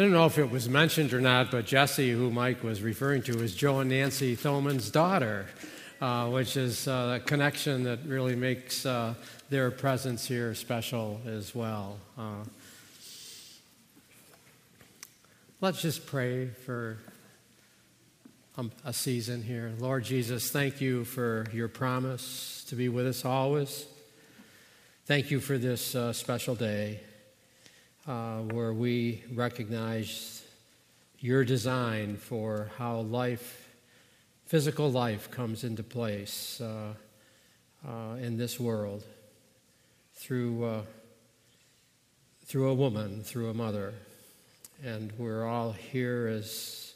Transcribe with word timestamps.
I 0.00 0.02
don't 0.04 0.12
know 0.12 0.24
if 0.24 0.38
it 0.38 0.50
was 0.50 0.66
mentioned 0.66 1.12
or 1.12 1.20
not, 1.20 1.50
but 1.50 1.66
Jessie, 1.66 2.10
who 2.10 2.30
Mike 2.30 2.64
was 2.64 2.80
referring 2.80 3.20
to, 3.24 3.38
is 3.42 3.54
Joe 3.54 3.80
and 3.80 3.90
Nancy 3.90 4.34
Thoman's 4.34 4.90
daughter, 4.90 5.44
uh, 6.00 6.26
which 6.30 6.56
is 6.56 6.88
uh, 6.88 7.18
a 7.20 7.22
connection 7.22 7.84
that 7.84 7.98
really 8.06 8.34
makes 8.34 8.86
uh, 8.86 9.12
their 9.50 9.70
presence 9.70 10.26
here 10.26 10.54
special 10.54 11.20
as 11.26 11.54
well. 11.54 11.98
Uh, 12.16 12.44
let's 15.60 15.82
just 15.82 16.06
pray 16.06 16.46
for 16.46 16.96
um, 18.56 18.72
a 18.86 18.94
season 18.94 19.42
here. 19.42 19.70
Lord 19.80 20.04
Jesus, 20.04 20.50
thank 20.50 20.80
you 20.80 21.04
for 21.04 21.44
your 21.52 21.68
promise 21.68 22.64
to 22.68 22.74
be 22.74 22.88
with 22.88 23.06
us 23.06 23.26
always. 23.26 23.84
Thank 25.04 25.30
you 25.30 25.40
for 25.40 25.58
this 25.58 25.94
uh, 25.94 26.14
special 26.14 26.54
day 26.54 27.00
uh, 28.10 28.38
where 28.50 28.72
we 28.72 29.22
recognize 29.34 30.42
your 31.20 31.44
design 31.44 32.16
for 32.16 32.68
how 32.76 32.98
life, 32.98 33.68
physical 34.46 34.90
life, 34.90 35.30
comes 35.30 35.62
into 35.62 35.84
place 35.84 36.60
uh, 36.60 36.92
uh 37.86 38.14
in 38.16 38.36
this 38.36 38.58
world 38.58 39.04
through, 40.16 40.64
uh, 40.64 40.82
through 42.46 42.68
a 42.68 42.74
woman, 42.74 43.22
through 43.22 43.48
a 43.48 43.54
mother. 43.54 43.94
And 44.82 45.12
we're 45.16 45.46
all 45.46 45.70
here 45.70 46.26
as 46.26 46.94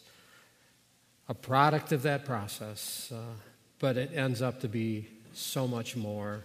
a 1.29 1.35
product 1.35 1.93
of 1.93 2.03
that 2.03 2.25
process, 2.25 3.13
uh, 3.15 3.35
but 3.79 3.97
it 3.97 4.11
ends 4.13 4.43
up 4.43 4.61
to 4.63 4.69
be 4.69 5.07
so 5.33 5.69
much 5.69 5.95
more. 5.95 6.43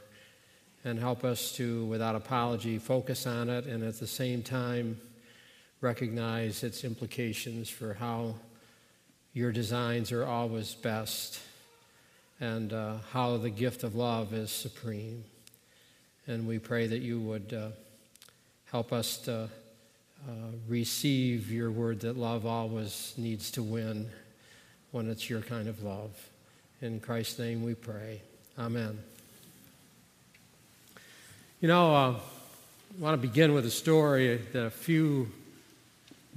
And 0.86 0.98
help 0.98 1.24
us 1.26 1.52
to, 1.54 1.86
without 1.86 2.16
apology, 2.16 2.78
focus 2.78 3.28
on 3.28 3.50
it 3.50 3.66
and 3.66 3.84
at 3.84 4.00
the 4.00 4.08
same 4.08 4.42
time 4.42 5.00
recognize 5.82 6.64
its 6.64 6.84
implications 6.84 7.70
for 7.70 7.94
how 7.94 8.36
your 9.34 9.52
designs 9.52 10.12
are 10.12 10.26
always 10.26 10.74
best 10.76 11.40
and 12.40 12.74
uh, 12.74 12.96
how 13.12 13.38
the 13.38 13.50
gift 13.50 13.84
of 13.84 13.96
love 13.96 14.34
is 14.34 14.52
supreme. 14.52 15.24
And 16.28 16.48
we 16.48 16.60
pray 16.60 16.88
that 16.88 17.00
you 17.00 17.20
would 17.20 17.54
uh, 17.54 17.70
help 18.66 18.94
us 18.94 19.18
to 19.20 19.50
uh, 20.28 20.32
receive 20.68 21.52
your 21.52 21.72
word 21.72 22.02
that 22.02 22.18
love 22.18 22.46
always 22.46 23.14
needs 23.18 23.52
to 23.52 23.64
win 23.64 24.10
when 24.92 25.10
it's 25.10 25.30
your 25.30 25.42
kind 25.42 25.68
of 25.68 25.84
love. 25.84 26.12
In 26.82 27.00
Christ's 27.00 27.40
name 27.40 27.64
we 27.64 27.76
pray. 27.76 28.22
Amen. 28.58 29.00
You 31.62 31.68
know, 31.68 31.94
uh, 31.94 32.12
I 32.12 33.02
want 33.02 33.22
to 33.22 33.28
begin 33.28 33.54
with 33.54 33.66
a 33.66 33.70
story 33.70 34.38
that 34.54 34.64
a 34.64 34.70
few 34.70 35.30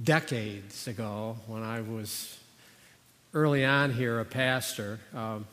decades 0.03 0.85
ago, 0.85 1.37
when 1.47 1.63
I 1.63 1.79
was 1.79 2.37
early 3.33 3.63
on 3.63 3.93
here 3.93 4.19
a 4.19 4.25
pastor, 4.25 4.99
um, 5.15 5.45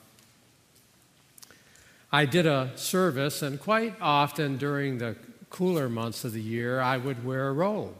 I 2.11 2.25
did 2.25 2.47
a 2.47 2.73
service, 2.75 3.43
and 3.43 3.61
quite 3.61 3.95
often 4.01 4.57
during 4.57 4.99
the 4.99 5.15
cooler 5.51 5.89
months 5.89 6.25
of 6.25 6.33
the 6.33 6.43
year, 6.43 6.81
I 6.81 6.97
would 6.97 7.25
wear 7.25 7.47
a 7.47 7.53
robe. 7.53 7.95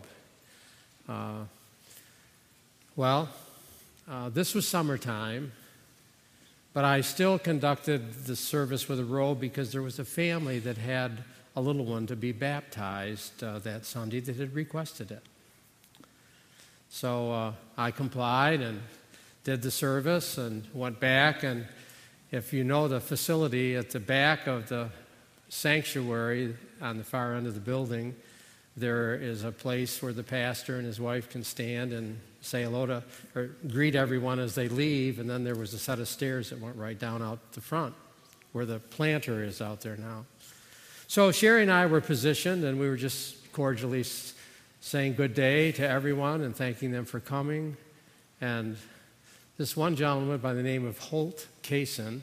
Uh, 1.09 1.45
well, 2.97 3.29
uh, 4.11 4.29
this 4.29 4.57
was 4.57 4.67
summertime, 4.67 5.53
but 6.75 6.85
I 6.85 7.03
still 7.03 7.39
conducted 7.39 8.25
the 8.27 8.35
service 8.35 8.89
with 8.89 8.99
a 8.99 9.05
robe 9.05 9.39
because 9.39 9.71
there 9.71 9.83
was 9.83 10.01
a 10.01 10.05
family 10.05 10.59
that 10.59 10.77
had 10.77 11.23
a 11.57 11.61
little 11.61 11.85
one 11.85 12.07
to 12.07 12.17
be 12.17 12.33
baptized 12.33 13.43
uh, 13.43 13.59
that 13.61 13.85
Sunday 13.85 14.21
that 14.21 14.37
had 14.37 14.55
requested 14.55 15.11
it. 15.11 15.23
So 16.89 17.33
uh, 17.33 17.53
I 17.77 17.91
complied 17.91 18.61
and 18.61 18.81
did 19.45 19.63
the 19.63 19.71
service 19.71 20.39
and 20.39 20.65
went 20.75 21.01
back 21.01 21.43
and 21.43 21.67
if 22.31 22.53
you 22.53 22.63
know 22.63 22.87
the 22.87 23.01
facility 23.01 23.75
at 23.75 23.91
the 23.91 23.99
back 23.99 24.47
of 24.47 24.69
the 24.69 24.89
sanctuary 25.49 26.55
on 26.81 26.97
the 26.97 27.05
far 27.05 27.35
end 27.35 27.47
of 27.47 27.55
the 27.55 27.61
building, 27.61 28.15
there 28.77 29.17
is 29.17 29.43
a 29.43 29.51
place 29.51 30.01
where 30.01 30.13
the 30.13 30.23
pastor 30.23 30.77
and 30.77 30.87
his 30.87 31.01
wife 31.01 31.29
can 31.29 31.43
stand 31.43 31.93
and 31.93 32.21
say 32.41 32.63
hello 32.63 32.87
to 32.87 33.03
or 33.35 33.51
greet 33.69 33.97
everyone 33.97 34.39
as 34.39 34.55
they 34.55 34.69
leave. 34.69 35.19
And 35.19 35.29
then 35.29 35.43
there 35.43 35.57
was 35.57 35.75
a 35.75 35.79
set 35.79 35.99
of 35.99 36.09
stairs 36.09 36.51
that 36.51 36.61
went 36.61 36.77
right 36.77 36.99
down 36.99 37.21
out 37.21 37.53
the 37.53 37.61
front 37.61 37.95
where 38.53 38.65
the 38.65 38.79
planter 38.79 39.43
is 39.43 39.61
out 39.61 39.81
there 39.81 39.97
now. 39.97 40.25
So 41.11 41.33
Sherry 41.33 41.63
and 41.63 41.73
I 41.73 41.87
were 41.87 42.01
positioned, 42.01 42.63
and 42.63 42.79
we 42.79 42.89
were 42.89 42.97
just 42.97 43.53
cordially 43.53 44.05
saying 44.81 45.17
good 45.17 45.35
day 45.35 45.73
to 45.73 45.83
everyone 45.83 46.43
and 46.43 46.55
thanking 46.55 46.93
them 46.93 47.05
for 47.05 47.19
coming. 47.19 47.77
And 48.41 48.77
this 49.59 49.77
one 49.77 49.97
gentleman 49.97 50.39
by 50.39 50.55
the 50.55 50.63
name 50.63 50.87
of 50.87 50.99
Holt 50.99 51.49
Kaysen, 51.65 52.21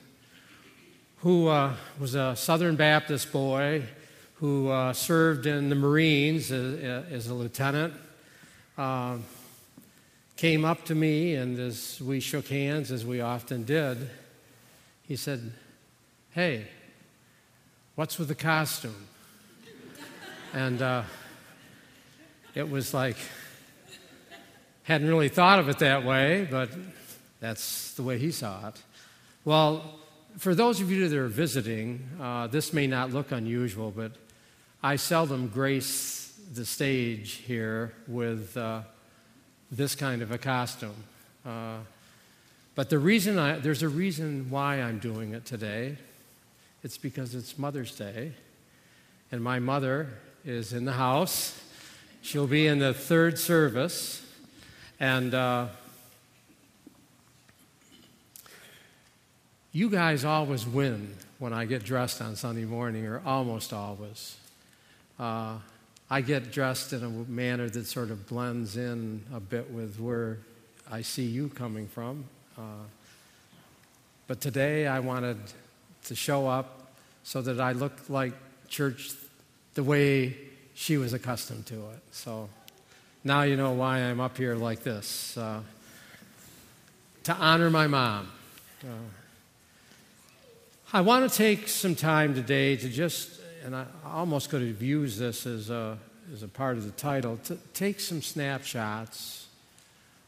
who 1.17 1.49
uh, 1.49 1.73
was 1.99 2.15
a 2.15 2.33
Southern 2.37 2.77
Baptist 2.77 3.33
boy 3.33 3.83
who 4.35 4.69
uh, 4.69 4.93
served 4.93 5.47
in 5.47 5.67
the 5.67 5.75
Marines 5.75 6.49
as, 6.49 6.81
as 7.11 7.27
a 7.27 7.33
lieutenant, 7.33 7.93
uh, 8.77 9.17
came 10.37 10.63
up 10.63 10.85
to 10.85 10.95
me, 10.95 11.35
and 11.35 11.59
as 11.59 11.99
we 11.99 12.21
shook 12.21 12.47
hands, 12.47 12.89
as 12.93 13.05
we 13.05 13.19
often 13.19 13.65
did, 13.65 14.09
he 15.05 15.17
said, 15.17 15.51
Hey, 16.31 16.67
what's 17.97 18.19
with 18.19 18.27
the 18.27 18.35
costume? 18.35 19.07
and 20.53 20.83
uh, 20.83 21.01
it 22.53 22.69
was 22.69 22.93
like, 22.93 23.17
hadn't 24.83 25.07
really 25.07 25.29
thought 25.29 25.57
of 25.57 25.67
it 25.67 25.79
that 25.79 26.05
way, 26.05 26.47
but 26.51 26.69
that's 27.39 27.95
the 27.95 28.03
way 28.03 28.19
he 28.19 28.29
saw 28.29 28.67
it. 28.67 28.75
Well, 29.45 29.99
for 30.37 30.53
those 30.53 30.79
of 30.79 30.91
you 30.91 31.09
that 31.09 31.17
are 31.17 31.27
visiting, 31.27 32.07
uh, 32.21 32.45
this 32.45 32.71
may 32.71 32.85
not 32.85 33.13
look 33.13 33.31
unusual, 33.31 33.89
but 33.89 34.11
I 34.83 34.97
seldom 34.97 35.47
grace 35.47 36.39
the 36.53 36.65
stage 36.65 37.31
here 37.47 37.93
with 38.07 38.55
uh, 38.55 38.81
this 39.71 39.95
kind 39.95 40.21
of 40.21 40.31
a 40.31 40.37
costume. 40.37 41.03
Uh, 41.43 41.77
but 42.75 42.91
the 42.91 42.99
reason 42.99 43.39
I, 43.39 43.57
there's 43.57 43.81
a 43.81 43.89
reason 43.89 44.51
why 44.51 44.83
I'm 44.83 44.99
doing 44.99 45.33
it 45.33 45.45
today. 45.45 45.97
It's 46.83 46.97
because 46.97 47.35
it's 47.35 47.57
Mother's 47.57 47.95
Day, 47.95 48.33
and 49.31 49.43
my 49.43 49.59
mother 49.59 50.09
is 50.45 50.73
in 50.73 50.85
the 50.85 50.93
house. 50.93 51.59
She'll 52.21 52.47
be 52.47 52.67
in 52.67 52.79
the 52.79 52.93
third 52.93 53.39
service, 53.39 54.25
and 54.99 55.33
uh, 55.33 55.67
You 59.77 59.91
guys 59.91 60.25
always 60.25 60.65
win 60.65 61.13
when 61.37 61.53
I 61.53 61.65
get 61.65 61.83
dressed 61.83 62.19
on 62.19 62.35
Sunday 62.35 62.65
morning, 62.65 63.05
or 63.05 63.21
almost 63.23 63.73
always. 63.73 64.35
Uh, 65.19 65.57
I 66.09 66.21
get 66.21 66.51
dressed 66.51 66.93
in 66.93 67.03
a 67.03 67.09
manner 67.29 67.69
that 67.69 67.85
sort 67.85 68.09
of 68.09 68.27
blends 68.27 68.75
in 68.75 69.23
a 69.31 69.39
bit 69.39 69.69
with 69.69 69.99
where 69.99 70.39
I 70.89 71.03
see 71.03 71.25
you 71.25 71.49
coming 71.49 71.87
from. 71.87 72.23
Uh, 72.57 72.61
but 74.25 74.41
today 74.41 74.87
I 74.87 74.99
wanted 74.99 75.37
to 76.05 76.15
show 76.15 76.47
up 76.47 76.91
so 77.23 77.41
that 77.41 77.59
I 77.59 77.73
look 77.73 78.09
like 78.09 78.33
church 78.67 79.11
the 79.73 79.83
way 79.83 80.35
she 80.73 80.97
was 80.97 81.13
accustomed 81.13 81.65
to 81.67 81.75
it. 81.75 81.99
So 82.11 82.49
now 83.23 83.41
you 83.41 83.57
know 83.57 83.73
why 83.73 83.99
I'm 83.99 84.19
up 84.19 84.37
here 84.37 84.55
like 84.55 84.83
this 84.83 85.37
uh, 85.37 85.61
to 87.23 87.33
honor 87.33 87.69
my 87.69 87.87
mom. 87.87 88.31
Uh, 88.83 88.87
I 90.93 91.01
want 91.01 91.29
to 91.29 91.37
take 91.37 91.67
some 91.67 91.95
time 91.95 92.33
today 92.33 92.77
to 92.77 92.87
just, 92.87 93.41
and 93.65 93.75
I 93.75 93.85
almost 94.05 94.49
could 94.49 94.61
have 94.61 94.81
used 94.81 95.19
this 95.19 95.45
as 95.45 95.69
a, 95.69 95.97
as 96.33 96.43
a 96.43 96.47
part 96.47 96.77
of 96.77 96.85
the 96.85 96.91
title, 96.91 97.37
to 97.45 97.57
take 97.73 97.99
some 97.99 98.21
snapshots 98.21 99.47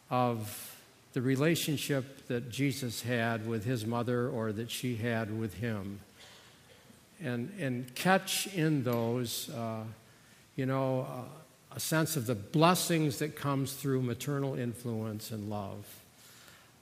of 0.10 0.76
the 1.14 1.22
relationship 1.22 2.28
that 2.28 2.50
Jesus 2.50 3.02
had 3.02 3.48
with 3.48 3.66
his 3.66 3.86
mother 3.86 4.30
or 4.30 4.52
that 4.52 4.70
she 4.70 4.96
had 4.96 5.38
with 5.38 5.56
him. 5.56 6.00
And, 7.22 7.52
and 7.60 7.94
catch 7.96 8.48
in 8.48 8.84
those, 8.84 9.50
uh, 9.50 9.84
you 10.56 10.66
know, 10.66 11.02
uh, 11.02 11.76
a 11.76 11.80
sense 11.80 12.16
of 12.16 12.26
the 12.26 12.36
blessings 12.36 13.20
that 13.20 13.36
comes 13.36 13.74
through 13.74 14.02
maternal 14.02 14.56
influence 14.56 15.32
and 15.32 15.50
love. 15.50 15.86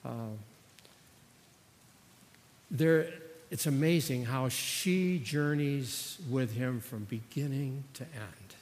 Uh, 0.05 0.29
there, 2.69 3.09
it's 3.49 3.65
amazing 3.65 4.25
how 4.25 4.49
she 4.49 5.19
journeys 5.19 6.17
with 6.29 6.53
him 6.53 6.81
from 6.81 7.05
beginning 7.05 7.83
to 7.93 8.03
end. 8.03 8.56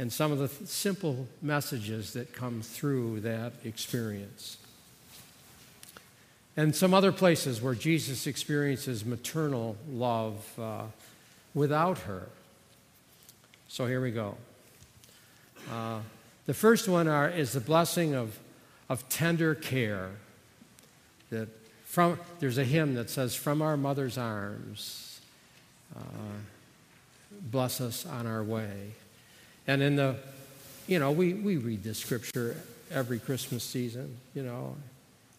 And 0.00 0.10
some 0.10 0.32
of 0.32 0.38
the 0.38 0.48
th- 0.48 0.66
simple 0.66 1.28
messages 1.42 2.14
that 2.14 2.32
come 2.32 2.62
through 2.62 3.20
that 3.20 3.52
experience. 3.64 4.56
And 6.56 6.74
some 6.74 6.94
other 6.94 7.12
places 7.12 7.60
where 7.60 7.74
Jesus 7.74 8.26
experiences 8.26 9.04
maternal 9.04 9.76
love 9.92 10.58
uh, 10.58 10.84
without 11.52 11.98
her. 11.98 12.30
So 13.68 13.84
here 13.84 14.00
we 14.00 14.10
go. 14.10 14.38
Uh, 15.70 16.00
The 16.46 16.54
first 16.54 16.88
one 16.88 17.06
are, 17.06 17.28
is 17.28 17.52
the 17.52 17.60
blessing 17.60 18.14
of, 18.14 18.38
of 18.88 19.06
tender 19.10 19.54
care. 19.54 20.12
That 21.28 21.48
from, 21.84 22.18
there's 22.38 22.56
a 22.56 22.64
hymn 22.64 22.94
that 22.94 23.10
says, 23.10 23.34
From 23.34 23.60
our 23.60 23.76
mother's 23.76 24.16
arms, 24.16 25.20
uh, 25.94 26.00
bless 27.50 27.82
us 27.82 28.06
on 28.06 28.26
our 28.26 28.42
way. 28.42 28.94
And 29.70 29.84
in 29.84 29.94
the, 29.94 30.16
you 30.88 30.98
know, 30.98 31.12
we, 31.12 31.32
we 31.32 31.56
read 31.56 31.84
this 31.84 31.96
scripture 31.96 32.56
every 32.90 33.20
Christmas 33.20 33.62
season, 33.62 34.16
you 34.34 34.42
know. 34.42 34.74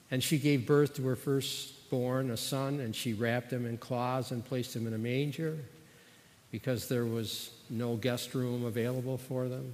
And 0.10 0.24
she 0.24 0.38
gave 0.38 0.66
birth 0.66 0.96
to 0.96 1.08
her 1.08 1.18
firstborn, 1.18 2.32
a 2.32 2.38
son, 2.38 2.80
and 2.80 2.96
she 2.96 3.12
wrapped 3.12 3.52
him 3.52 3.66
in 3.66 3.78
cloths 3.78 4.32
and 4.32 4.46
placed 4.46 4.74
him 4.74 4.88
in 4.88 4.94
a 4.94 4.98
manger 4.98 5.58
because 6.50 6.88
there 6.88 7.04
was 7.04 7.52
no 7.70 7.98
guest 7.98 8.34
room 8.34 8.64
available 8.64 9.18
for 9.18 9.50
them. 9.50 9.74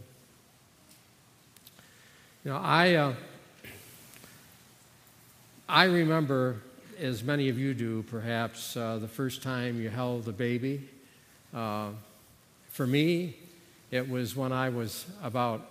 You 2.43 2.49
know, 2.49 2.57
I, 2.57 2.95
uh, 2.95 3.13
I 5.69 5.83
remember, 5.83 6.63
as 6.99 7.21
many 7.21 7.49
of 7.49 7.59
you 7.59 7.75
do 7.75 8.01
perhaps, 8.09 8.75
uh, 8.75 8.97
the 8.97 9.07
first 9.07 9.43
time 9.43 9.79
you 9.79 9.91
held 9.91 10.27
a 10.27 10.31
baby. 10.31 10.89
Uh, 11.53 11.89
for 12.69 12.87
me, 12.87 13.35
it 13.91 14.09
was 14.09 14.35
when 14.35 14.51
I 14.51 14.69
was 14.69 15.05
about 15.23 15.69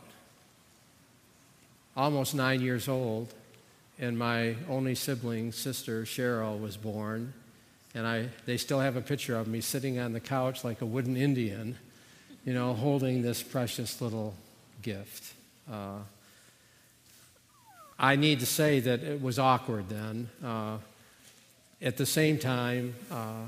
almost 1.96 2.34
nine 2.34 2.60
years 2.60 2.88
old, 2.88 3.32
and 3.98 4.18
my 4.18 4.56
only 4.68 4.94
sibling, 4.94 5.52
sister 5.52 6.02
Cheryl, 6.04 6.60
was 6.60 6.76
born. 6.76 7.32
And 7.94 8.06
I, 8.06 8.28
they 8.44 8.58
still 8.58 8.80
have 8.80 8.96
a 8.96 9.00
picture 9.00 9.36
of 9.36 9.48
me 9.48 9.60
sitting 9.60 9.98
on 9.98 10.12
the 10.12 10.20
couch 10.20 10.64
like 10.64 10.82
a 10.82 10.86
wooden 10.86 11.16
Indian, 11.16 11.78
you 12.44 12.52
know, 12.52 12.74
holding 12.74 13.22
this 13.22 13.42
precious 13.42 14.00
little 14.02 14.34
gift. 14.82 15.32
Uh, 15.70 15.98
I 17.98 18.16
need 18.16 18.40
to 18.40 18.46
say 18.46 18.80
that 18.80 19.02
it 19.02 19.22
was 19.22 19.38
awkward 19.38 19.88
then. 19.88 20.28
Uh, 20.44 20.78
at 21.80 21.96
the 21.96 22.04
same 22.04 22.38
time, 22.38 22.94
uh, 23.10 23.44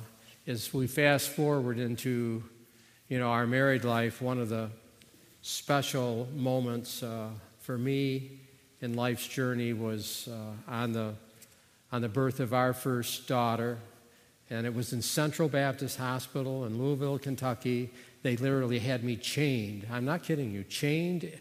as 0.47 0.73
we 0.73 0.87
fast 0.87 1.29
forward 1.29 1.79
into, 1.79 2.43
you 3.09 3.19
know, 3.19 3.31
our 3.31 3.47
married 3.47 3.85
life, 3.85 4.21
one 4.21 4.39
of 4.39 4.51
the 4.51 4.69
special 5.41 6.29
moments 6.35 7.03
uh, 7.03 7.29
for 7.61 7.79
me 7.79 8.31
in 8.83 8.95
life's 8.95 9.27
journey 9.27 9.73
was 9.73 10.29
uh, 10.31 10.71
on 10.71 10.93
the 10.93 11.15
on 11.91 12.03
the 12.03 12.09
birth 12.09 12.39
of 12.39 12.53
our 12.53 12.75
first 12.75 13.27
daughter, 13.27 13.79
and 14.51 14.67
it 14.67 14.75
was 14.75 14.93
in 14.93 15.01
Central 15.01 15.49
Baptist 15.49 15.97
Hospital 15.97 16.67
in 16.67 16.79
Louisville, 16.79 17.19
Kentucky. 17.19 17.91
They 18.23 18.37
literally 18.37 18.79
had 18.79 19.03
me 19.05 19.17
chained. 19.17 19.87
I'm 19.91 20.05
not 20.05 20.23
kidding 20.23 20.53
you, 20.53 20.65
chained 20.65 21.33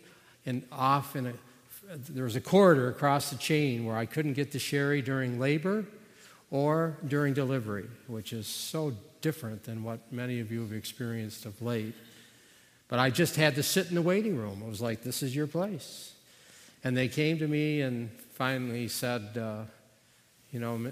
and 0.46 0.64
off 0.72 1.18
in 1.18 1.28
a. 1.28 1.34
There 2.10 2.24
was 2.24 2.38
a 2.38 2.42
corridor 2.42 2.90
across 2.90 3.30
the 3.30 3.38
chain 3.38 3.86
where 3.86 3.98
I 3.98 4.06
couldn't 4.06 4.34
get 4.34 4.52
to 4.54 4.60
Sherry 4.60 5.02
during 5.02 5.38
labor 5.38 5.86
or 6.50 6.98
during 7.08 7.34
delivery, 7.34 7.88
which 8.08 8.34
is 8.34 8.48
so 8.48 8.94
different 9.22 9.64
than 9.64 9.84
what 9.84 10.00
many 10.12 10.40
of 10.40 10.52
you 10.52 10.62
have 10.62 10.74
experienced 10.74 11.46
of 11.46 11.62
late. 11.62 11.94
But 12.88 13.00
I 13.00 13.10
just 13.10 13.36
had 13.36 13.56
to 13.56 13.64
sit 13.64 13.90
in 13.90 13.96
the 13.96 14.02
waiting 14.02 14.38
room. 14.38 14.62
It 14.66 14.70
was 14.70 14.82
like, 14.82 15.04
this 15.04 15.22
is 15.22 15.36
your 15.36 15.48
place. 15.48 16.14
And 16.84 16.96
they 16.96 17.08
came 17.08 17.38
to 17.40 17.48
me 17.48 17.82
and 17.82 18.10
finally 18.34 18.88
said, 18.88 19.38
uh, 19.38 19.64
you 20.52 20.60
know, 20.60 20.92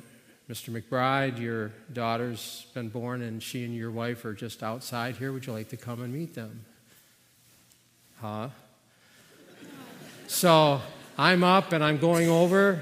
Mr. 0.49 0.69
McBride, 0.69 1.39
your 1.39 1.71
daughter's 1.93 2.67
been 2.73 2.89
born 2.89 3.21
and 3.21 3.41
she 3.41 3.63
and 3.63 3.73
your 3.73 3.91
wife 3.91 4.25
are 4.25 4.33
just 4.33 4.61
outside 4.61 5.15
here. 5.15 5.31
Would 5.31 5.45
you 5.45 5.53
like 5.53 5.69
to 5.69 5.77
come 5.77 6.01
and 6.01 6.13
meet 6.13 6.33
them? 6.33 6.65
Huh? 8.21 8.49
so 10.27 10.81
I'm 11.17 11.43
up 11.43 11.71
and 11.71 11.83
I'm 11.83 11.97
going 11.97 12.29
over, 12.29 12.81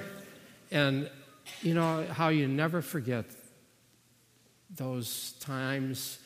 and 0.71 1.09
you 1.61 1.73
know 1.73 2.05
how 2.11 2.29
you 2.29 2.47
never 2.47 2.81
forget 2.81 3.25
those 4.75 5.33
times 5.39 6.19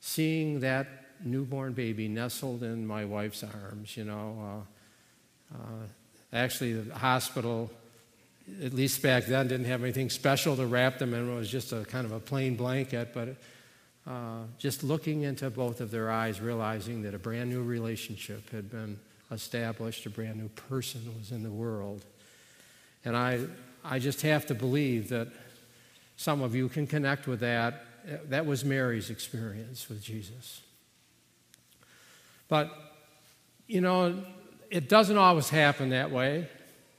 seeing 0.00 0.60
that 0.60 0.86
newborn 1.22 1.72
baby 1.72 2.08
nestled 2.08 2.62
in 2.62 2.86
my 2.86 3.04
wife's 3.04 3.44
arms, 3.44 3.96
you 3.96 4.04
know. 4.04 4.64
Uh, 5.52 5.56
uh, 5.56 5.86
actually, 6.32 6.72
the 6.72 6.94
hospital 6.94 7.70
at 8.62 8.74
least 8.74 9.02
back 9.02 9.26
then, 9.26 9.48
didn't 9.48 9.66
have 9.66 9.82
anything 9.82 10.10
special 10.10 10.56
to 10.56 10.66
wrap 10.66 10.98
them 10.98 11.14
in. 11.14 11.30
It 11.30 11.34
was 11.34 11.50
just 11.50 11.72
a 11.72 11.84
kind 11.84 12.04
of 12.04 12.12
a 12.12 12.20
plain 12.20 12.56
blanket. 12.56 13.12
But 13.14 13.36
uh, 14.06 14.44
just 14.58 14.82
looking 14.82 15.22
into 15.22 15.50
both 15.50 15.80
of 15.80 15.90
their 15.90 16.10
eyes, 16.10 16.40
realizing 16.40 17.02
that 17.02 17.14
a 17.14 17.18
brand 17.18 17.50
new 17.50 17.62
relationship 17.62 18.50
had 18.50 18.70
been 18.70 18.98
established, 19.30 20.06
a 20.06 20.10
brand 20.10 20.36
new 20.36 20.48
person 20.48 21.00
was 21.18 21.30
in 21.32 21.42
the 21.42 21.50
world. 21.50 22.04
And 23.04 23.16
I, 23.16 23.40
I 23.84 23.98
just 23.98 24.22
have 24.22 24.46
to 24.46 24.54
believe 24.54 25.08
that 25.08 25.28
some 26.16 26.42
of 26.42 26.54
you 26.54 26.68
can 26.68 26.86
connect 26.86 27.26
with 27.26 27.40
that. 27.40 27.84
That 28.28 28.46
was 28.46 28.64
Mary's 28.64 29.10
experience 29.10 29.88
with 29.88 30.02
Jesus. 30.02 30.62
But, 32.48 32.70
you 33.66 33.80
know, 33.80 34.22
it 34.70 34.88
doesn't 34.88 35.16
always 35.16 35.48
happen 35.48 35.90
that 35.90 36.10
way. 36.10 36.48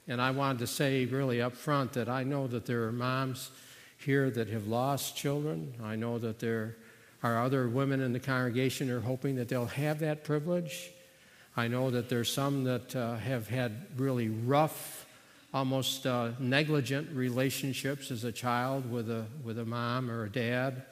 And 0.08 0.22
I 0.22 0.32
wanted 0.32 0.60
to 0.60 0.68
say 0.68 1.06
really 1.06 1.42
up 1.42 1.54
front 1.54 1.94
that 1.94 2.10
I 2.10 2.24
know 2.24 2.48
that 2.48 2.66
there 2.66 2.84
are 2.84 2.92
moms 2.92 3.52
here 3.98 4.30
that 4.32 4.48
have 4.50 4.68
lost 4.68 5.16
children. 5.16 5.74
I 5.84 5.96
know 5.96 6.18
that 6.20 6.40
there 6.40 6.78
are 7.24 7.44
other 7.44 7.70
women 7.70 8.02
in 8.02 8.14
the 8.14 8.20
congregation 8.20 8.88
who 8.88 8.98
are 8.98 9.02
hoping 9.02 9.36
that 9.36 9.48
they'll 9.48 9.66
have 9.68 10.00
that 10.00 10.24
privilege. 10.24 10.92
I 11.56 11.68
know 11.68 11.92
that 11.92 12.10
there's 12.10 12.32
some 12.34 12.64
that 12.64 12.96
uh, 12.96 13.18
have 13.18 13.48
had 13.48 13.86
really 13.98 14.30
rough, 14.30 15.01
almost 15.54 16.06
uh, 16.06 16.30
negligent 16.40 17.10
relationships 17.14 18.10
as 18.12 18.24
a 18.24 18.32
child 18.32 18.90
with 18.90 19.10
a, 19.10 19.26
with 19.44 19.60
a 19.60 19.66
mom 19.66 20.10
or 20.10 20.24
a 20.24 20.30
dad. 20.30 20.84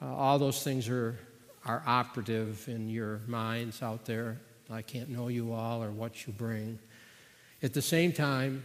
Uh, 0.00 0.14
all 0.14 0.38
those 0.38 0.64
things 0.64 0.88
are, 0.88 1.16
are 1.64 1.82
operative 1.86 2.68
in 2.68 2.88
your 2.88 3.20
minds 3.26 3.82
out 3.82 4.04
there. 4.04 4.38
I 4.70 4.82
can't 4.82 5.08
know 5.08 5.28
you 5.28 5.52
all 5.52 5.82
or 5.82 5.90
what 5.90 6.26
you 6.26 6.32
bring. 6.32 6.78
At 7.62 7.74
the 7.74 7.82
same 7.82 8.12
time, 8.12 8.62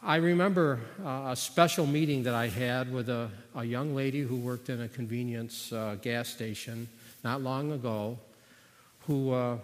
I 0.00 0.16
remember 0.16 0.78
uh, 1.04 1.30
a 1.30 1.36
special 1.36 1.84
meeting 1.84 2.22
that 2.22 2.34
I 2.34 2.46
had 2.46 2.92
with 2.92 3.08
a, 3.08 3.30
a 3.56 3.64
young 3.64 3.96
lady 3.96 4.20
who 4.20 4.36
worked 4.36 4.68
in 4.68 4.82
a 4.82 4.88
convenience 4.88 5.72
uh, 5.72 5.96
gas 6.00 6.28
station 6.28 6.88
not 7.24 7.42
long 7.42 7.72
ago, 7.72 8.16
who, 9.06 9.32
uh, 9.32 9.56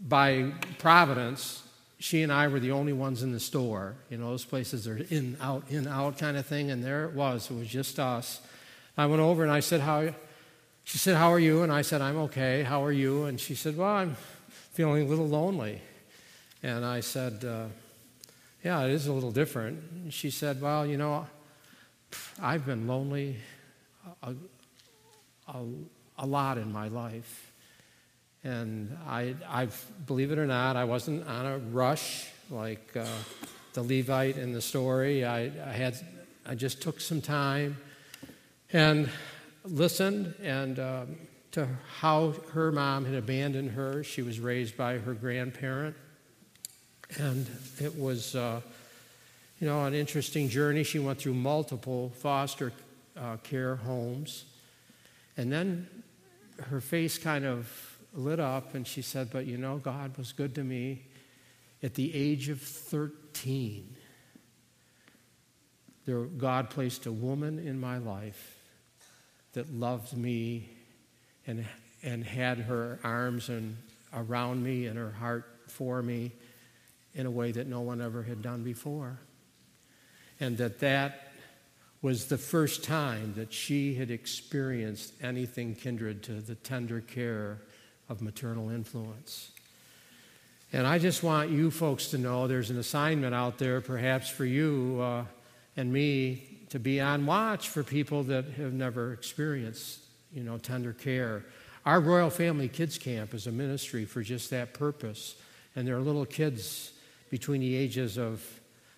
by 0.00 0.50
providence, 0.78 1.67
she 1.98 2.22
and 2.22 2.32
I 2.32 2.46
were 2.48 2.60
the 2.60 2.72
only 2.72 2.92
ones 2.92 3.22
in 3.22 3.32
the 3.32 3.40
store. 3.40 3.96
You 4.08 4.18
know, 4.18 4.30
those 4.30 4.44
places 4.44 4.86
are 4.86 4.98
in, 5.10 5.36
out, 5.40 5.64
in, 5.68 5.88
out 5.88 6.18
kind 6.18 6.36
of 6.36 6.46
thing, 6.46 6.70
and 6.70 6.82
there 6.82 7.04
it 7.04 7.12
was. 7.12 7.50
It 7.50 7.56
was 7.56 7.68
just 7.68 7.98
us. 7.98 8.40
I 8.96 9.06
went 9.06 9.20
over 9.20 9.42
and 9.42 9.52
I 9.52 9.60
said, 9.60 9.80
How? 9.80 10.12
She 10.84 10.98
said, 10.98 11.16
How 11.16 11.32
are 11.32 11.38
you? 11.38 11.62
And 11.62 11.72
I 11.72 11.82
said, 11.82 12.00
I'm 12.00 12.16
okay. 12.16 12.62
How 12.62 12.84
are 12.84 12.92
you? 12.92 13.24
And 13.24 13.38
she 13.38 13.54
said, 13.54 13.76
Well, 13.76 13.88
I'm 13.88 14.16
feeling 14.72 15.02
a 15.02 15.08
little 15.08 15.28
lonely. 15.28 15.82
And 16.62 16.84
I 16.84 17.00
said, 17.00 17.44
uh, 17.44 17.66
Yeah, 18.64 18.84
it 18.84 18.90
is 18.90 19.06
a 19.08 19.12
little 19.12 19.32
different. 19.32 19.82
And 19.92 20.14
she 20.14 20.30
said, 20.30 20.60
Well, 20.60 20.86
you 20.86 20.96
know, 20.96 21.26
I've 22.40 22.64
been 22.64 22.86
lonely 22.86 23.36
a, 24.22 24.34
a, 25.48 25.64
a 26.18 26.26
lot 26.26 26.58
in 26.58 26.72
my 26.72 26.88
life. 26.88 27.47
And 28.44 28.96
I, 29.06 29.34
I, 29.48 29.68
believe 30.06 30.30
it 30.30 30.38
or 30.38 30.46
not, 30.46 30.76
I 30.76 30.84
wasn't 30.84 31.26
on 31.26 31.46
a 31.46 31.58
rush 31.58 32.28
like 32.50 32.96
uh, 32.96 33.04
the 33.72 33.82
Levite 33.82 34.36
in 34.36 34.52
the 34.52 34.60
story. 34.60 35.24
I, 35.24 35.44
I, 35.44 35.72
had, 35.72 35.96
I 36.46 36.54
just 36.54 36.80
took 36.80 37.00
some 37.00 37.20
time 37.20 37.76
and 38.72 39.10
listened 39.64 40.34
and 40.42 40.78
um, 40.78 41.16
to 41.52 41.68
how 41.98 42.34
her 42.52 42.70
mom 42.70 43.04
had 43.04 43.14
abandoned 43.14 43.72
her. 43.72 44.04
She 44.04 44.22
was 44.22 44.38
raised 44.38 44.76
by 44.76 44.98
her 44.98 45.14
grandparent. 45.14 45.96
And 47.18 47.46
it 47.80 47.98
was, 47.98 48.34
uh, 48.34 48.60
you 49.58 49.66
know, 49.66 49.84
an 49.84 49.94
interesting 49.94 50.48
journey. 50.48 50.84
She 50.84 50.98
went 50.98 51.18
through 51.18 51.34
multiple 51.34 52.12
foster 52.16 52.72
uh, 53.16 53.38
care 53.38 53.76
homes. 53.76 54.44
And 55.36 55.50
then 55.50 55.88
her 56.70 56.80
face 56.80 57.18
kind 57.18 57.44
of 57.44 57.87
lit 58.14 58.40
up, 58.40 58.74
and 58.74 58.86
she 58.86 59.02
said, 59.02 59.30
But 59.30 59.46
you 59.46 59.56
know, 59.56 59.78
God 59.78 60.16
was 60.16 60.32
good 60.32 60.54
to 60.56 60.64
me. 60.64 61.02
At 61.82 61.94
the 61.94 62.14
age 62.14 62.48
of 62.48 62.60
13, 62.60 63.96
there, 66.06 66.22
God 66.22 66.70
placed 66.70 67.06
a 67.06 67.12
woman 67.12 67.58
in 67.58 67.78
my 67.78 67.98
life 67.98 68.56
that 69.52 69.72
loved 69.72 70.16
me 70.16 70.68
and, 71.46 71.64
and 72.02 72.24
had 72.24 72.58
her 72.58 72.98
arms 73.04 73.48
and 73.48 73.76
around 74.12 74.62
me 74.62 74.86
and 74.86 74.98
her 74.98 75.12
heart 75.12 75.44
for 75.68 76.02
me 76.02 76.32
in 77.14 77.26
a 77.26 77.30
way 77.30 77.52
that 77.52 77.66
no 77.66 77.80
one 77.80 78.00
ever 78.00 78.22
had 78.22 78.42
done 78.42 78.62
before. 78.62 79.18
And 80.40 80.56
that 80.58 80.80
that 80.80 81.28
was 82.00 82.26
the 82.26 82.38
first 82.38 82.84
time 82.84 83.34
that 83.36 83.52
she 83.52 83.94
had 83.94 84.10
experienced 84.10 85.12
anything 85.20 85.74
kindred 85.74 86.22
to 86.24 86.40
the 86.40 86.54
tender 86.54 87.00
care 87.00 87.58
of 88.08 88.22
maternal 88.22 88.70
influence. 88.70 89.50
And 90.72 90.86
I 90.86 90.98
just 90.98 91.22
want 91.22 91.50
you 91.50 91.70
folks 91.70 92.08
to 92.08 92.18
know 92.18 92.46
there's 92.46 92.70
an 92.70 92.78
assignment 92.78 93.34
out 93.34 93.58
there, 93.58 93.80
perhaps 93.80 94.28
for 94.28 94.44
you 94.44 94.98
uh, 95.00 95.24
and 95.76 95.92
me, 95.92 96.58
to 96.70 96.78
be 96.78 97.00
on 97.00 97.24
watch 97.24 97.68
for 97.68 97.82
people 97.82 98.22
that 98.24 98.44
have 98.56 98.74
never 98.74 99.12
experienced, 99.12 100.00
you 100.32 100.42
know, 100.42 100.58
tender 100.58 100.92
care. 100.92 101.44
Our 101.86 102.00
Royal 102.00 102.28
Family 102.28 102.68
Kids 102.68 102.98
Camp 102.98 103.32
is 103.32 103.46
a 103.46 103.52
ministry 103.52 104.04
for 104.04 104.22
just 104.22 104.50
that 104.50 104.74
purpose. 104.74 105.36
And 105.74 105.88
there 105.88 105.96
are 105.96 106.00
little 106.00 106.26
kids 106.26 106.92
between 107.30 107.60
the 107.60 107.74
ages 107.74 108.18
of 108.18 108.42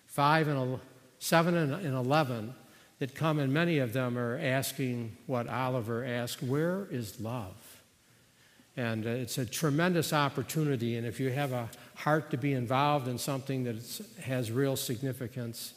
five 0.07 0.49
and 0.49 0.79
seven 1.19 1.55
and 1.55 1.85
11 1.85 2.53
that 2.99 3.15
come, 3.15 3.39
and 3.39 3.53
many 3.53 3.77
of 3.77 3.93
them 3.93 4.17
are 4.17 4.37
asking 4.37 5.15
what 5.25 5.47
Oliver 5.47 6.03
asked 6.03 6.43
where 6.43 6.87
is 6.91 7.21
love? 7.21 7.55
And 8.81 9.05
uh, 9.05 9.09
it's 9.09 9.37
a 9.37 9.45
tremendous 9.45 10.11
opportunity. 10.11 10.97
And 10.97 11.05
if 11.05 11.19
you 11.19 11.29
have 11.29 11.51
a 11.51 11.69
heart 11.93 12.31
to 12.31 12.37
be 12.37 12.53
involved 12.53 13.07
in 13.07 13.19
something 13.19 13.63
that 13.65 13.75
has 14.23 14.51
real 14.51 14.75
significance, 14.75 15.73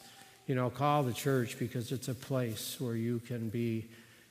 you 0.47 0.55
know, 0.55 0.71
call 0.71 1.03
the 1.03 1.13
church 1.13 1.59
because 1.59 1.91
it's 1.91 2.07
a 2.07 2.15
place 2.15 2.77
where 2.79 2.95
you 2.95 3.19
can 3.19 3.49
be, 3.49 3.85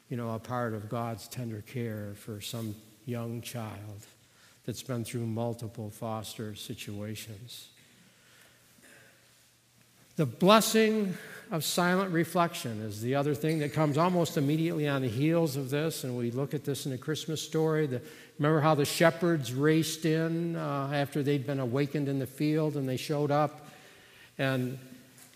you 0.08 0.16
know, 0.16 0.34
a 0.34 0.40
part 0.40 0.74
of 0.74 0.88
God's 0.88 1.28
tender 1.28 1.62
care 1.62 2.14
for 2.16 2.40
some 2.40 2.74
young 3.06 3.42
child 3.42 4.06
that's 4.66 4.82
been 4.82 5.04
through 5.04 5.26
multiple 5.26 5.88
foster 5.88 6.56
situations. 6.56 7.68
The 10.16 10.26
blessing 10.26 11.16
of 11.50 11.64
silent 11.64 12.12
reflection 12.12 12.80
is 12.82 13.00
the 13.00 13.16
other 13.16 13.34
thing 13.34 13.58
that 13.58 13.72
comes 13.72 13.98
almost 13.98 14.36
immediately 14.36 14.86
on 14.86 15.02
the 15.02 15.08
heels 15.08 15.56
of 15.56 15.70
this, 15.70 16.04
and 16.04 16.16
we 16.16 16.30
look 16.30 16.54
at 16.54 16.64
this 16.64 16.86
in 16.86 16.92
the 16.92 16.98
Christmas 16.98 17.42
story. 17.42 17.88
The, 17.88 18.00
remember 18.38 18.60
how 18.60 18.76
the 18.76 18.84
shepherds 18.84 19.52
raced 19.52 20.04
in 20.04 20.54
uh, 20.54 20.90
after 20.92 21.24
they'd 21.24 21.44
been 21.44 21.58
awakened 21.58 22.08
in 22.08 22.20
the 22.20 22.28
field 22.28 22.76
and 22.76 22.88
they 22.88 22.96
showed 22.96 23.32
up, 23.32 23.68
and, 24.38 24.78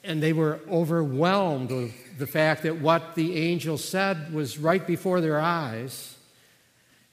and 0.04 0.22
they 0.22 0.32
were 0.32 0.60
overwhelmed 0.70 1.72
with 1.72 2.18
the 2.18 2.28
fact 2.28 2.62
that 2.62 2.80
what 2.80 3.16
the 3.16 3.36
angel 3.36 3.78
said 3.78 4.32
was 4.32 4.58
right 4.58 4.86
before 4.86 5.20
their 5.20 5.40
eyes, 5.40 6.16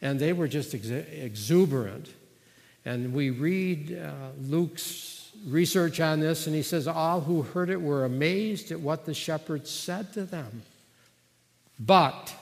and 0.04 0.20
they 0.20 0.34
were 0.34 0.48
just 0.48 0.76
ex- 0.76 0.90
exuberant. 0.90 2.14
And 2.86 3.12
we 3.12 3.32
read 3.32 3.98
uh, 3.98 4.12
Luke's 4.40 5.15
research 5.48 6.00
on 6.00 6.20
this, 6.20 6.48
and 6.48 6.56
he 6.56 6.62
says, 6.62 6.88
All 6.88 7.22
who 7.22 7.42
heard 7.42 7.70
it 7.70 7.82
were 7.82 8.06
amazed 8.06 8.72
at 8.72 8.80
what 8.80 9.06
the 9.06 9.14
shepherds 9.14 9.70
said 9.70 10.14
to 10.14 10.24
them. 10.24 10.64
But 11.80 12.34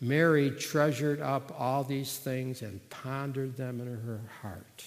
Mary 0.00 0.50
treasured 0.50 1.20
up 1.20 1.54
all 1.58 1.82
these 1.84 2.16
things 2.18 2.62
and 2.62 2.86
pondered 2.90 3.56
them 3.56 3.80
in 3.80 3.86
her 3.86 4.20
heart. 4.42 4.84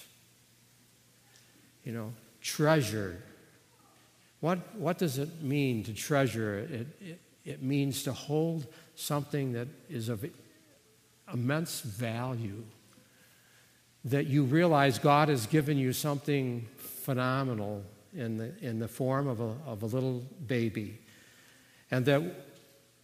You 1.84 1.92
know, 1.92 2.12
treasured. 2.40 3.20
What, 4.40 4.58
what 4.76 4.98
does 4.98 5.18
it 5.18 5.42
mean 5.42 5.84
to 5.84 5.92
treasure? 5.92 6.58
It, 6.58 6.86
it, 7.00 7.20
it 7.44 7.62
means 7.62 8.02
to 8.04 8.12
hold 8.12 8.66
something 8.94 9.52
that 9.52 9.68
is 9.88 10.08
of 10.08 10.24
immense 11.32 11.80
value 11.80 12.64
that 14.04 14.26
you 14.26 14.44
realize 14.44 14.98
God 14.98 15.28
has 15.28 15.46
given 15.46 15.76
you 15.76 15.92
something 15.92 16.66
phenomenal 16.76 17.82
in 18.16 18.38
the, 18.38 18.52
in 18.60 18.78
the 18.78 18.88
form 18.88 19.28
of 19.28 19.40
a, 19.40 19.54
of 19.66 19.82
a 19.82 19.86
little 19.86 20.24
baby. 20.46 20.98
And 21.90 22.04
that, 22.06 22.22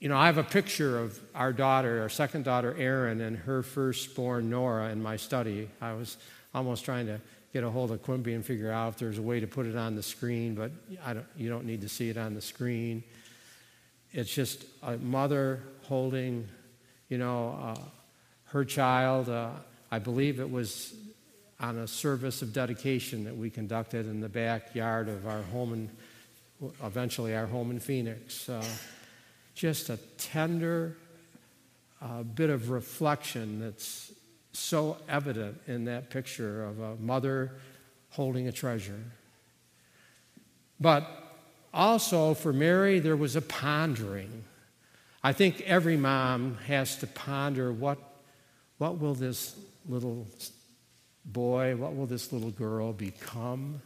you 0.00 0.08
know, 0.08 0.16
I 0.16 0.26
have 0.26 0.38
a 0.38 0.44
picture 0.44 0.98
of 0.98 1.18
our 1.34 1.52
daughter, 1.52 2.02
our 2.02 2.08
second 2.08 2.44
daughter, 2.44 2.74
Erin, 2.78 3.20
and 3.20 3.36
her 3.36 3.62
firstborn, 3.62 4.48
Nora, 4.50 4.90
in 4.90 5.02
my 5.02 5.16
study. 5.16 5.68
I 5.80 5.92
was 5.92 6.16
almost 6.54 6.84
trying 6.84 7.06
to 7.06 7.20
get 7.52 7.62
a 7.62 7.70
hold 7.70 7.90
of 7.90 8.02
Quimby 8.02 8.34
and 8.34 8.44
figure 8.44 8.70
out 8.70 8.94
if 8.94 8.98
there's 8.98 9.18
a 9.18 9.22
way 9.22 9.40
to 9.40 9.46
put 9.46 9.66
it 9.66 9.76
on 9.76 9.94
the 9.94 10.02
screen, 10.02 10.54
but 10.54 10.70
I 11.04 11.14
don't, 11.14 11.26
you 11.36 11.48
don't 11.48 11.64
need 11.64 11.82
to 11.82 11.88
see 11.88 12.08
it 12.08 12.16
on 12.16 12.34
the 12.34 12.40
screen. 12.40 13.02
It's 14.12 14.32
just 14.32 14.64
a 14.82 14.96
mother 14.96 15.62
holding, 15.82 16.48
you 17.08 17.18
know, 17.18 17.58
uh, 17.62 17.80
her 18.46 18.64
child. 18.64 19.28
Uh, 19.28 19.50
I 19.90 19.98
believe 19.98 20.40
it 20.40 20.50
was 20.50 20.94
on 21.60 21.78
a 21.78 21.86
service 21.86 22.42
of 22.42 22.52
dedication 22.52 23.24
that 23.24 23.36
we 23.36 23.50
conducted 23.50 24.06
in 24.06 24.20
the 24.20 24.28
backyard 24.28 25.08
of 25.08 25.26
our 25.26 25.42
home 25.42 25.72
in, 25.72 26.72
eventually 26.84 27.34
our 27.34 27.46
home 27.46 27.70
in 27.70 27.80
Phoenix. 27.80 28.48
Uh, 28.48 28.64
just 29.54 29.88
a 29.88 29.96
tender 30.18 30.96
uh, 32.02 32.22
bit 32.22 32.50
of 32.50 32.70
reflection 32.70 33.60
that's 33.60 34.12
so 34.52 34.96
evident 35.08 35.58
in 35.66 35.84
that 35.86 36.10
picture 36.10 36.64
of 36.64 36.80
a 36.80 36.96
mother 36.96 37.52
holding 38.10 38.48
a 38.48 38.52
treasure. 38.52 39.02
But 40.78 41.08
also 41.72 42.34
for 42.34 42.52
Mary, 42.52 42.98
there 42.98 43.16
was 43.16 43.36
a 43.36 43.42
pondering. 43.42 44.44
I 45.22 45.32
think 45.32 45.62
every 45.62 45.96
mom 45.96 46.58
has 46.66 46.96
to 46.96 47.06
ponder 47.06 47.72
what, 47.72 47.98
what 48.78 48.98
will 48.98 49.14
this 49.14 49.56
little 49.88 50.26
boy? 51.24 51.76
What 51.76 51.96
will 51.96 52.06
this 52.06 52.32
little 52.32 52.50
girl 52.50 52.92
become? 52.92 53.80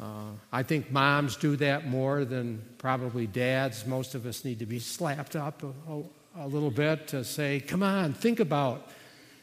Uh, 0.00 0.30
I 0.50 0.62
think 0.62 0.90
moms 0.90 1.36
do 1.36 1.56
that 1.56 1.86
more 1.86 2.24
than 2.24 2.62
probably 2.78 3.26
dads. 3.26 3.86
Most 3.86 4.14
of 4.14 4.26
us 4.26 4.44
need 4.44 4.58
to 4.60 4.66
be 4.66 4.78
slapped 4.78 5.36
up 5.36 5.62
a, 5.62 5.92
a, 5.92 6.46
a 6.46 6.46
little 6.46 6.70
bit 6.70 7.08
to 7.08 7.24
say, 7.24 7.60
come 7.60 7.82
on, 7.82 8.14
think 8.14 8.40
about 8.40 8.88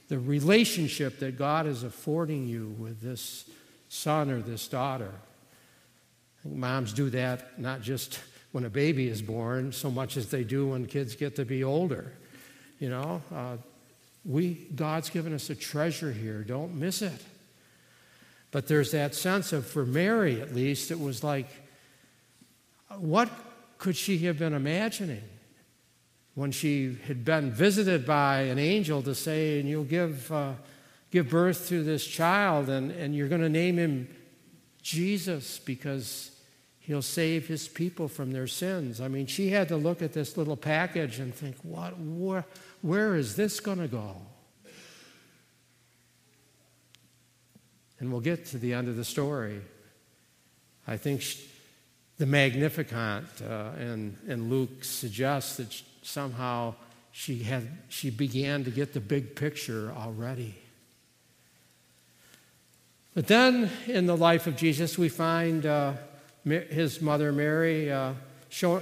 the 0.08 0.18
relationship 0.18 1.20
that 1.20 1.38
God 1.38 1.68
is 1.68 1.84
affording 1.84 2.48
you 2.48 2.76
with 2.80 3.00
this 3.00 3.48
son 3.90 4.32
or 4.32 4.42
this 4.42 4.68
daughter. 4.68 5.14
Moms 6.44 6.94
do 6.94 7.10
that 7.12 7.60
not 7.60 7.82
just 7.82 8.20
when 8.52 8.66
a 8.66 8.70
baby 8.70 9.08
is 9.08 9.22
born, 9.22 9.72
so 9.72 9.92
much 9.92 10.18
as 10.18 10.30
they 10.32 10.44
do 10.44 10.70
when 10.70 10.86
kids 10.88 11.16
get 11.16 11.36
to 11.36 11.46
be 11.46 11.64
older. 11.64 12.14
You 12.80 12.90
know, 12.90 13.22
uh, 13.34 13.58
we, 14.26 14.68
God's 14.76 15.10
given 15.10 15.34
us 15.34 15.50
a 15.50 15.56
treasure 15.56 16.12
here. 16.12 16.44
Don't 16.44 16.76
miss 16.76 17.02
it. 17.02 17.24
But 18.52 18.68
there's 18.68 18.92
that 18.92 19.16
sense 19.16 19.54
of, 19.54 19.66
for 19.66 19.86
Mary 19.86 20.42
at 20.42 20.56
least, 20.56 20.92
it 20.92 21.00
was 21.00 21.24
like, 21.24 21.48
what 22.98 23.30
could 23.78 23.96
she 23.96 24.18
have 24.20 24.40
been 24.40 24.54
imagining 24.54 25.24
when 26.36 26.52
she 26.52 26.98
had 27.06 27.24
been 27.24 27.52
visited 27.52 28.06
by 28.06 28.42
an 28.42 28.58
angel 28.58 29.02
to 29.04 29.14
say, 29.14 29.60
and 29.60 29.70
you'll 29.70 29.84
give, 29.84 30.32
uh, 30.32 30.54
give 31.12 31.30
birth 31.30 31.68
to 31.70 31.84
this 31.84 32.06
child, 32.06 32.70
and, 32.70 32.92
and 32.92 33.16
you're 33.16 33.28
going 33.28 33.42
to 33.42 33.50
name 33.50 33.78
him 33.78 34.08
Jesus 34.82 35.60
because 35.60 36.32
he'll 36.80 37.02
save 37.02 37.48
his 37.48 37.68
people 37.68 38.08
from 38.08 38.32
their 38.32 38.48
sins? 38.48 39.00
I 39.00 39.08
mean, 39.08 39.28
she 39.28 39.50
had 39.50 39.68
to 39.68 39.78
look 39.78 40.02
at 40.02 40.14
this 40.14 40.38
little 40.38 40.58
package 40.58 41.20
and 41.20 41.34
think, 41.34 41.56
what, 41.62 42.00
where, 42.00 42.46
where 42.82 43.16
is 43.16 43.36
this 43.36 43.60
going 43.60 43.80
to 43.80 43.88
go? 43.88 44.16
And 48.00 48.12
we'll 48.12 48.22
get 48.22 48.46
to 48.48 48.58
the 48.58 48.74
end 48.74 48.88
of 48.88 48.96
the 48.96 49.04
story. 49.04 49.62
I 50.88 50.98
think 50.98 51.24
the 52.18 52.26
Magnificat 52.26 53.24
uh, 53.42 53.72
and, 53.78 54.18
and 54.28 54.50
Luke 54.50 54.84
suggests 54.84 55.58
that 55.58 55.82
somehow 56.02 56.76
she, 57.12 57.44
had, 57.44 57.68
she 57.90 58.10
began 58.10 58.64
to 58.64 58.72
get 58.72 58.94
the 58.94 59.00
big 59.00 59.36
picture 59.36 59.92
already. 59.98 60.56
But 63.14 63.28
then 63.28 63.70
in 63.88 64.06
the 64.06 64.16
life 64.16 64.48
of 64.48 64.56
Jesus, 64.56 64.98
we 64.98 65.10
find 65.10 65.66
uh, 65.66 65.94
his 66.46 67.02
mother 67.02 67.34
Mary 67.34 67.92
uh, 67.92 68.14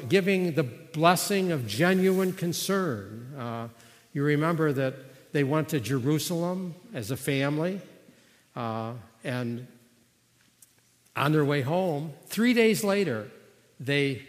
giving 0.10 0.54
the 0.54 0.64
blessing 0.64 1.52
of 1.52 1.66
genuine 1.68 2.34
concern. 2.34 3.70
You 4.18 4.24
remember 4.24 4.74
that 4.74 4.96
they 5.32 5.44
went 5.44 5.70
to 5.70 5.80
Jerusalem 5.80 6.74
as 6.92 7.12
a 7.12 7.16
family, 7.16 7.80
uh, 8.56 8.94
and 9.24 9.68
on 11.16 11.34
their 11.34 11.46
way 11.46 11.62
home, 11.62 12.14
three 12.26 12.56
days 12.56 12.84
later, 12.84 13.30
they, 13.80 14.24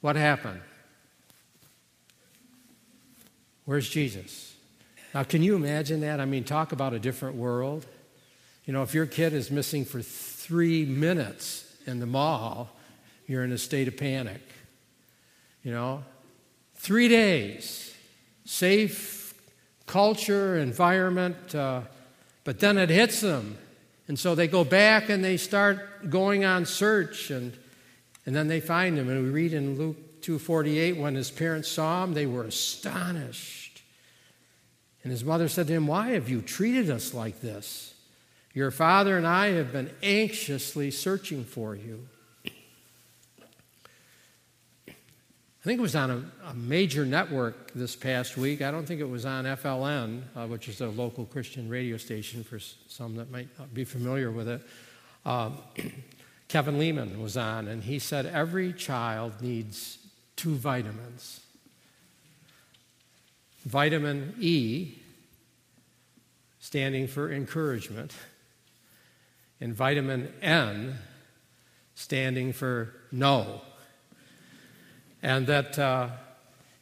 what 0.00 0.16
happened? 0.16 0.62
Where's 3.66 3.90
Jesus? 3.90 4.54
Now, 5.12 5.22
can 5.22 5.42
you 5.42 5.54
imagine 5.54 6.00
that? 6.00 6.18
I 6.18 6.24
mean, 6.24 6.42
talk 6.42 6.72
about 6.72 6.94
a 6.94 6.98
different 6.98 7.36
world. 7.36 7.84
You 8.64 8.72
know, 8.72 8.82
if 8.82 8.94
your 8.94 9.04
kid 9.04 9.34
is 9.34 9.50
missing 9.50 9.84
for 9.84 10.00
three 10.00 10.86
minutes 10.86 11.70
in 11.86 12.00
the 12.00 12.06
mall, 12.06 12.70
you're 13.26 13.44
in 13.44 13.52
a 13.52 13.58
state 13.58 13.86
of 13.86 13.98
panic. 13.98 14.40
You 15.62 15.72
know, 15.72 16.04
three 16.76 17.08
days 17.08 17.93
safe 18.44 19.34
culture, 19.86 20.58
environment, 20.58 21.54
uh, 21.54 21.82
but 22.44 22.60
then 22.60 22.78
it 22.78 22.90
hits 22.90 23.20
them. 23.20 23.58
And 24.06 24.18
so 24.18 24.34
they 24.34 24.48
go 24.48 24.64
back 24.64 25.08
and 25.08 25.24
they 25.24 25.36
start 25.36 26.10
going 26.10 26.44
on 26.44 26.66
search, 26.66 27.30
and, 27.30 27.56
and 28.26 28.36
then 28.36 28.48
they 28.48 28.60
find 28.60 28.98
him. 28.98 29.08
And 29.08 29.24
we 29.24 29.30
read 29.30 29.52
in 29.54 29.78
Luke 29.78 30.20
2.48, 30.20 30.98
when 30.98 31.14
his 31.14 31.30
parents 31.30 31.68
saw 31.68 32.04
him, 32.04 32.14
they 32.14 32.26
were 32.26 32.44
astonished. 32.44 33.82
And 35.02 35.10
his 35.10 35.24
mother 35.24 35.48
said 35.48 35.66
to 35.66 35.72
him, 35.74 35.86
Why 35.86 36.10
have 36.10 36.28
you 36.28 36.40
treated 36.40 36.90
us 36.90 37.12
like 37.12 37.40
this? 37.40 37.94
Your 38.54 38.70
father 38.70 39.18
and 39.18 39.26
I 39.26 39.48
have 39.48 39.72
been 39.72 39.90
anxiously 40.02 40.90
searching 40.90 41.44
for 41.44 41.74
you. 41.74 42.08
I 45.64 45.66
think 45.66 45.78
it 45.78 45.82
was 45.82 45.96
on 45.96 46.10
a, 46.10 46.50
a, 46.50 46.52
major 46.52 47.06
network 47.06 47.72
this 47.72 47.96
past 47.96 48.36
week. 48.36 48.60
I 48.60 48.70
don't 48.70 48.84
think 48.84 49.00
it 49.00 49.08
was 49.08 49.24
on 49.24 49.46
FLN, 49.46 50.20
uh, 50.36 50.46
which 50.46 50.68
is 50.68 50.82
a 50.82 50.88
local 50.88 51.24
Christian 51.24 51.70
radio 51.70 51.96
station 51.96 52.44
for 52.44 52.58
some 52.58 53.16
that 53.16 53.30
might 53.30 53.48
not 53.58 53.72
be 53.72 53.84
familiar 53.84 54.30
with 54.30 54.46
it. 54.46 54.60
Uh, 55.24 55.52
Kevin 56.48 56.78
Leman 56.78 57.18
was 57.18 57.38
on, 57.38 57.66
and 57.68 57.82
he 57.82 57.98
said 57.98 58.26
every 58.26 58.74
child 58.74 59.40
needs 59.40 59.96
two 60.36 60.54
vitamins 60.54 61.40
vitamin 63.64 64.34
E, 64.38 64.98
standing 66.60 67.08
for 67.08 67.32
encouragement, 67.32 68.12
and 69.62 69.74
vitamin 69.74 70.30
N, 70.42 70.98
standing 71.94 72.52
for 72.52 72.92
no. 73.10 73.62
And 75.24 75.46
that, 75.46 75.78
uh, 75.78 76.08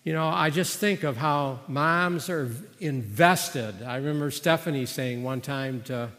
you 0.02 0.12
know, 0.12 0.26
I 0.26 0.50
just 0.50 0.80
think 0.80 1.04
of 1.04 1.16
how 1.16 1.61
moms 1.68 2.28
are 2.28 2.50
invested. 2.80 3.84
I 3.84 3.96
remember 3.99 4.32
Stephanie 4.32 4.84
saying 4.84 5.22
one 5.22 5.40
time 5.40 5.80
to, 5.82 6.11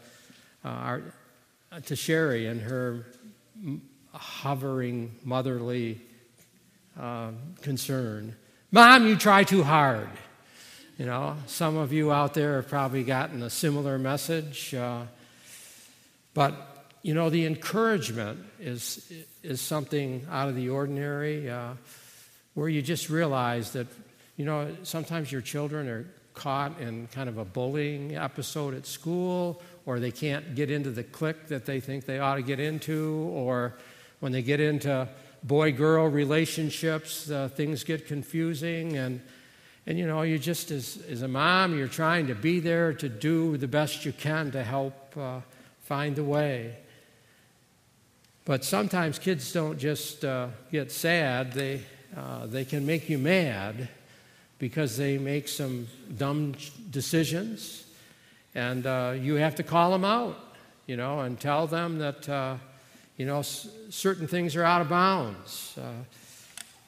uh, 0.64 0.68
our, 0.68 1.02
to 1.84 1.94
Sherry 1.94 2.46
and 2.46 2.62
her 2.62 3.04
hovering 4.14 5.14
motherly 5.22 6.00
uh, 6.98 7.32
concern 7.60 8.34
Mom, 8.72 9.06
you 9.06 9.14
try 9.14 9.44
too 9.44 9.62
hard. 9.62 10.08
You 10.98 11.06
know, 11.06 11.36
some 11.46 11.76
of 11.76 11.92
you 11.92 12.10
out 12.10 12.34
there 12.34 12.56
have 12.56 12.68
probably 12.68 13.04
gotten 13.04 13.42
a 13.42 13.50
similar 13.50 13.98
message. 13.98 14.74
Uh, 14.74 15.02
but, 16.32 16.88
you 17.02 17.14
know, 17.14 17.30
the 17.30 17.46
encouragement 17.46 18.44
is, 18.58 19.12
is 19.44 19.60
something 19.60 20.26
out 20.28 20.48
of 20.48 20.56
the 20.56 20.70
ordinary. 20.70 21.48
Uh, 21.48 21.74
where 22.54 22.68
you 22.68 22.82
just 22.82 23.10
realize 23.10 23.72
that, 23.72 23.86
you 24.36 24.44
know, 24.44 24.74
sometimes 24.82 25.30
your 25.30 25.40
children 25.40 25.88
are 25.88 26.06
caught 26.34 26.80
in 26.80 27.06
kind 27.08 27.28
of 27.28 27.38
a 27.38 27.44
bullying 27.44 28.16
episode 28.16 28.74
at 28.74 28.86
school, 28.86 29.60
or 29.86 30.00
they 30.00 30.10
can't 30.10 30.54
get 30.54 30.70
into 30.70 30.90
the 30.90 31.04
clique 31.04 31.46
that 31.48 31.64
they 31.66 31.80
think 31.80 32.06
they 32.06 32.18
ought 32.18 32.36
to 32.36 32.42
get 32.42 32.58
into, 32.58 33.30
or 33.32 33.74
when 34.20 34.32
they 34.32 34.42
get 34.42 34.60
into 34.60 35.08
boy 35.42 35.72
girl 35.72 36.06
relationships, 36.08 37.30
uh, 37.30 37.48
things 37.54 37.84
get 37.84 38.06
confusing. 38.06 38.96
And, 38.96 39.20
and, 39.86 39.98
you 39.98 40.06
know, 40.06 40.22
you 40.22 40.38
just, 40.38 40.70
as, 40.70 40.98
as 41.10 41.22
a 41.22 41.28
mom, 41.28 41.76
you're 41.76 41.86
trying 41.86 42.26
to 42.28 42.34
be 42.34 42.60
there 42.60 42.92
to 42.94 43.08
do 43.08 43.56
the 43.56 43.68
best 43.68 44.04
you 44.04 44.12
can 44.12 44.50
to 44.52 44.64
help 44.64 45.16
uh, 45.16 45.40
find 45.84 46.16
the 46.16 46.24
way. 46.24 46.76
But 48.44 48.64
sometimes 48.64 49.18
kids 49.18 49.52
don't 49.52 49.78
just 49.78 50.24
uh, 50.24 50.48
get 50.72 50.90
sad, 50.90 51.52
they, 51.52 51.82
uh, 52.16 52.46
they 52.46 52.64
can 52.64 52.86
make 52.86 53.08
you 53.08 53.18
mad 53.18 53.88
because 54.58 54.96
they 54.96 55.18
make 55.18 55.48
some 55.48 55.88
dumb 56.16 56.54
decisions, 56.90 57.84
and 58.54 58.86
uh, 58.86 59.14
you 59.20 59.34
have 59.34 59.56
to 59.56 59.62
call 59.62 59.90
them 59.90 60.04
out, 60.04 60.38
you 60.86 60.96
know, 60.96 61.20
and 61.20 61.40
tell 61.40 61.66
them 61.66 61.98
that, 61.98 62.28
uh, 62.28 62.56
you 63.16 63.26
know, 63.26 63.40
s- 63.40 63.68
certain 63.90 64.28
things 64.28 64.54
are 64.54 64.62
out 64.64 64.80
of 64.80 64.88
bounds. 64.88 65.76
Uh, 65.76 65.90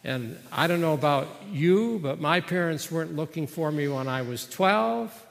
and 0.05 0.39
I 0.53 0.69
don't 0.69 0.81
know 0.81 0.95
about 0.95 1.29
you, 1.51 1.99
but 2.01 2.21
my 2.21 2.41
parents 2.41 2.93
weren't 2.93 3.17
looking 3.17 3.49
for 3.49 3.73
me 3.73 3.89
when 3.89 4.07
I 4.07 4.23
was 4.23 4.47
12, 4.47 5.27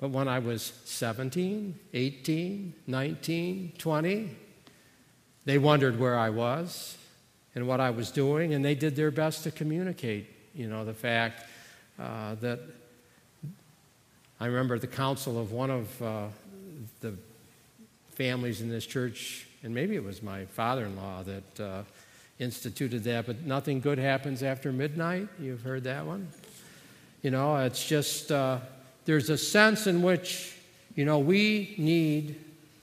but 0.00 0.10
when 0.10 0.26
I 0.26 0.40
was 0.40 0.72
17, 0.86 1.78
18, 1.94 2.74
19, 2.86 3.72
20, 3.78 4.36
they 5.44 5.58
wondered 5.58 6.00
where 6.00 6.18
I 6.18 6.30
was 6.30 6.96
and 7.54 7.66
what 7.66 7.80
I 7.80 7.90
was 7.90 8.10
doing, 8.10 8.54
and 8.54 8.64
they 8.64 8.74
did 8.74 8.96
their 8.96 9.10
best 9.10 9.44
to 9.44 9.50
communicate, 9.50 10.26
you 10.54 10.68
know, 10.68 10.84
the 10.84 10.94
fact 10.94 11.44
uh, 11.98 12.34
that 12.36 12.60
I 14.40 14.46
remember 14.46 14.78
the 14.78 14.86
counsel 14.86 15.38
of 15.38 15.52
one 15.52 15.70
of 15.70 16.02
uh, 16.02 16.26
the 17.00 17.14
families 18.12 18.60
in 18.60 18.68
this 18.68 18.86
church, 18.86 19.46
and 19.62 19.74
maybe 19.74 19.96
it 19.96 20.04
was 20.04 20.22
my 20.22 20.44
father 20.46 20.84
in 20.84 20.96
law 20.96 21.22
that 21.24 21.60
uh, 21.60 21.82
instituted 22.38 23.04
that, 23.04 23.26
but 23.26 23.42
nothing 23.42 23.80
good 23.80 23.98
happens 23.98 24.42
after 24.42 24.72
midnight. 24.72 25.28
You've 25.38 25.62
heard 25.62 25.84
that 25.84 26.06
one? 26.06 26.28
You 27.22 27.30
know, 27.30 27.56
it's 27.56 27.86
just, 27.86 28.32
uh, 28.32 28.60
there's 29.04 29.28
a 29.28 29.36
sense 29.36 29.86
in 29.86 30.00
which, 30.02 30.56
you 30.94 31.04
know, 31.04 31.18
we 31.18 31.74
need 31.76 32.36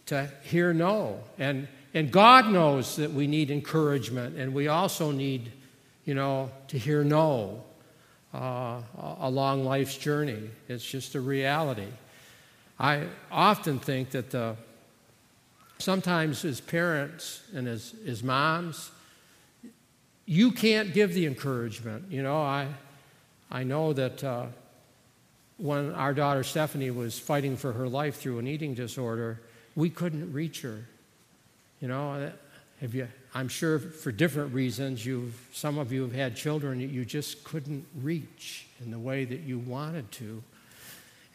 to 0.08 0.30
hear 0.44 0.74
no. 0.74 1.20
And 1.40 1.68
and 1.98 2.12
God 2.12 2.52
knows 2.52 2.98
that 2.98 3.12
we 3.12 3.26
need 3.26 3.50
encouragement, 3.50 4.38
and 4.38 4.54
we 4.54 4.68
also 4.68 5.10
need, 5.10 5.52
you 6.06 6.14
know, 6.14 6.52
to 6.68 6.78
hear 6.78 7.04
no 7.04 7.64
uh, 8.36 8.82
along 9.20 9.66
life's 9.66 9.98
journey. 9.98 10.52
It's 10.68 10.86
just 10.86 11.16
a 11.16 11.20
reality. 11.22 11.88
I 12.80 13.06
often 13.32 13.80
think 13.80 14.12
that 14.12 14.30
the, 14.30 14.56
sometimes 15.80 16.46
as 16.46 16.62
parents 16.62 17.42
and 17.56 17.68
as, 17.68 17.96
as 18.06 18.22
moms, 18.22 18.92
you 20.28 20.52
can't 20.52 20.94
give 20.94 21.16
the 21.16 21.26
encouragement. 21.26 22.12
You 22.12 22.22
know, 22.22 22.40
I, 22.40 22.68
I 23.50 23.64
know 23.64 23.94
that 23.94 24.24
uh, 24.24 24.46
when 25.58 25.96
our 25.96 26.14
daughter 26.14 26.44
Stephanie 26.44 26.92
was 26.92 27.18
fighting 27.18 27.58
for 27.58 27.74
her 27.74 27.90
life 27.90 28.18
through 28.18 28.38
an 28.38 28.46
eating 28.46 28.76
disorder, 28.76 29.42
we 29.76 29.90
couldn't 29.90 30.32
reach 30.32 30.62
her. 30.62 30.86
You 31.80 31.88
know, 31.88 32.14
uh, 32.14 32.30
have 32.82 32.96
you, 32.96 33.08
I'm 33.36 33.48
sure 33.48 33.78
for 33.78 34.12
different 34.12 34.54
reasons, 34.54 35.06
you've, 35.06 35.36
some 35.54 35.78
of 35.78 35.92
you 35.92 36.02
have 36.02 36.14
had 36.14 36.36
children 36.36 36.80
that 36.80 36.90
you 36.90 37.06
just 37.06 37.44
couldn't 37.44 37.86
reach 38.02 38.66
in 38.84 38.90
the 38.90 38.98
way 38.98 39.26
that 39.26 39.42
you 39.42 39.60
wanted 39.60 40.12
to. 40.14 40.42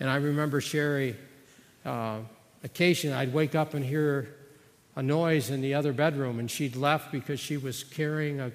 And 0.01 0.11
I 0.11 0.17
remember 0.17 0.61
Sherry, 0.61 1.17
uh, 1.85 2.19
occasionally 2.65 3.17
I'd 3.17 3.33
wake 3.33 3.55
up 3.55 3.75
and 3.75 3.85
hear 3.85 4.35
a 4.97 5.03
noise 5.03 5.51
in 5.51 5.61
the 5.61 5.75
other 5.75 5.93
bedroom, 5.93 6.41
and 6.41 6.51
she'd 6.51 6.75
left 6.75 7.13
because 7.13 7.39
she 7.39 7.57
was 7.57 7.85
carrying 7.85 8.41
a, 8.41 8.53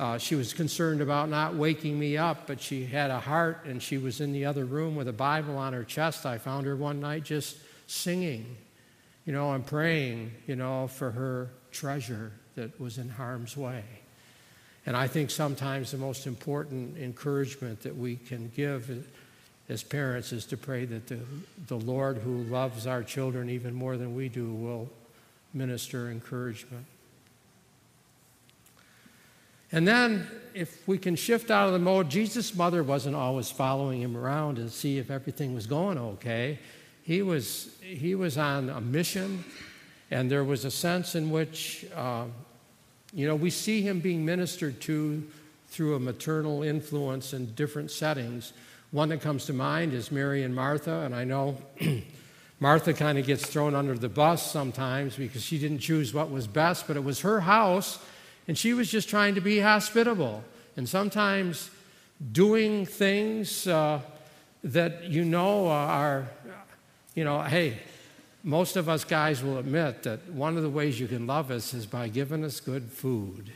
uh, 0.00 0.18
she 0.18 0.34
was 0.34 0.52
concerned 0.52 1.00
about 1.00 1.28
not 1.28 1.54
waking 1.54 1.96
me 1.96 2.16
up, 2.16 2.48
but 2.48 2.60
she 2.60 2.86
had 2.86 3.10
a 3.10 3.20
heart, 3.20 3.64
and 3.66 3.80
she 3.80 3.98
was 3.98 4.20
in 4.20 4.32
the 4.32 4.44
other 4.44 4.64
room 4.64 4.96
with 4.96 5.06
a 5.06 5.12
Bible 5.12 5.56
on 5.56 5.72
her 5.74 5.84
chest. 5.84 6.26
I 6.26 6.38
found 6.38 6.66
her 6.66 6.74
one 6.74 7.00
night 7.00 7.22
just 7.22 7.56
singing 7.86 8.56
you 9.30 9.36
know, 9.36 9.52
I'm 9.52 9.62
praying, 9.62 10.32
you 10.48 10.56
know, 10.56 10.88
for 10.88 11.12
her 11.12 11.50
treasure 11.70 12.32
that 12.56 12.80
was 12.80 12.98
in 12.98 13.08
harm's 13.08 13.56
way. 13.56 13.84
And 14.84 14.96
I 14.96 15.06
think 15.06 15.30
sometimes 15.30 15.92
the 15.92 15.98
most 15.98 16.26
important 16.26 16.98
encouragement 16.98 17.82
that 17.82 17.96
we 17.96 18.16
can 18.16 18.50
give 18.56 19.06
as 19.68 19.84
parents 19.84 20.32
is 20.32 20.46
to 20.46 20.56
pray 20.56 20.84
that 20.86 21.06
the, 21.06 21.20
the 21.68 21.76
Lord, 21.76 22.18
who 22.18 22.42
loves 22.42 22.88
our 22.88 23.04
children 23.04 23.48
even 23.50 23.72
more 23.72 23.96
than 23.96 24.16
we 24.16 24.28
do, 24.28 24.52
will 24.52 24.90
minister 25.54 26.10
encouragement. 26.10 26.86
And 29.70 29.86
then, 29.86 30.26
if 30.54 30.88
we 30.88 30.98
can 30.98 31.14
shift 31.14 31.52
out 31.52 31.68
of 31.68 31.72
the 31.72 31.78
mode, 31.78 32.10
Jesus' 32.10 32.52
mother 32.52 32.82
wasn't 32.82 33.14
always 33.14 33.48
following 33.48 34.02
him 34.02 34.16
around 34.16 34.56
to 34.56 34.68
see 34.70 34.98
if 34.98 35.08
everything 35.08 35.54
was 35.54 35.68
going 35.68 35.98
okay. 35.98 36.58
He 37.10 37.22
was, 37.22 37.74
he 37.80 38.14
was 38.14 38.38
on 38.38 38.68
a 38.68 38.80
mission, 38.80 39.42
and 40.12 40.30
there 40.30 40.44
was 40.44 40.64
a 40.64 40.70
sense 40.70 41.16
in 41.16 41.32
which, 41.32 41.84
uh, 41.96 42.26
you 43.12 43.26
know, 43.26 43.34
we 43.34 43.50
see 43.50 43.82
him 43.82 43.98
being 43.98 44.24
ministered 44.24 44.80
to 44.82 45.26
through 45.70 45.96
a 45.96 45.98
maternal 45.98 46.62
influence 46.62 47.32
in 47.32 47.52
different 47.54 47.90
settings. 47.90 48.52
One 48.92 49.08
that 49.08 49.22
comes 49.22 49.44
to 49.46 49.52
mind 49.52 49.92
is 49.92 50.12
Mary 50.12 50.44
and 50.44 50.54
Martha, 50.54 51.00
and 51.00 51.12
I 51.12 51.24
know 51.24 51.56
Martha 52.60 52.92
kind 52.94 53.18
of 53.18 53.26
gets 53.26 53.44
thrown 53.44 53.74
under 53.74 53.98
the 53.98 54.08
bus 54.08 54.48
sometimes 54.48 55.16
because 55.16 55.42
she 55.42 55.58
didn't 55.58 55.80
choose 55.80 56.14
what 56.14 56.30
was 56.30 56.46
best, 56.46 56.86
but 56.86 56.96
it 56.96 57.02
was 57.02 57.22
her 57.22 57.40
house, 57.40 57.98
and 58.46 58.56
she 58.56 58.72
was 58.72 58.88
just 58.88 59.08
trying 59.08 59.34
to 59.34 59.40
be 59.40 59.58
hospitable. 59.58 60.44
And 60.76 60.88
sometimes 60.88 61.72
doing 62.30 62.86
things 62.86 63.66
uh, 63.66 63.98
that 64.62 65.10
you 65.10 65.24
know 65.24 65.66
are 65.66 66.28
you 67.14 67.24
know, 67.24 67.42
hey, 67.42 67.78
most 68.42 68.76
of 68.76 68.88
us 68.88 69.04
guys 69.04 69.42
will 69.42 69.58
admit 69.58 70.04
that 70.04 70.28
one 70.30 70.56
of 70.56 70.62
the 70.62 70.70
ways 70.70 70.98
you 70.98 71.06
can 71.06 71.26
love 71.26 71.50
us 71.50 71.74
is 71.74 71.86
by 71.86 72.08
giving 72.08 72.44
us 72.44 72.60
good 72.60 72.90
food. 72.90 73.50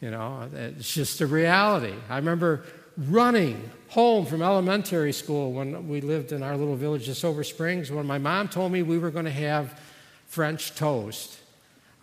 You 0.00 0.10
know, 0.10 0.48
it's 0.52 0.92
just 0.92 1.20
a 1.20 1.26
reality. 1.26 1.94
I 2.08 2.16
remember 2.16 2.64
running 2.96 3.70
home 3.88 4.26
from 4.26 4.42
elementary 4.42 5.12
school 5.12 5.52
when 5.52 5.88
we 5.88 6.00
lived 6.00 6.32
in 6.32 6.42
our 6.42 6.56
little 6.56 6.76
village 6.76 7.08
of 7.08 7.16
Silver 7.16 7.44
Springs 7.44 7.90
when 7.90 8.06
my 8.06 8.18
mom 8.18 8.48
told 8.48 8.72
me 8.72 8.82
we 8.82 8.98
were 8.98 9.10
going 9.10 9.24
to 9.24 9.30
have 9.30 9.80
French 10.26 10.74
toast. 10.74 11.38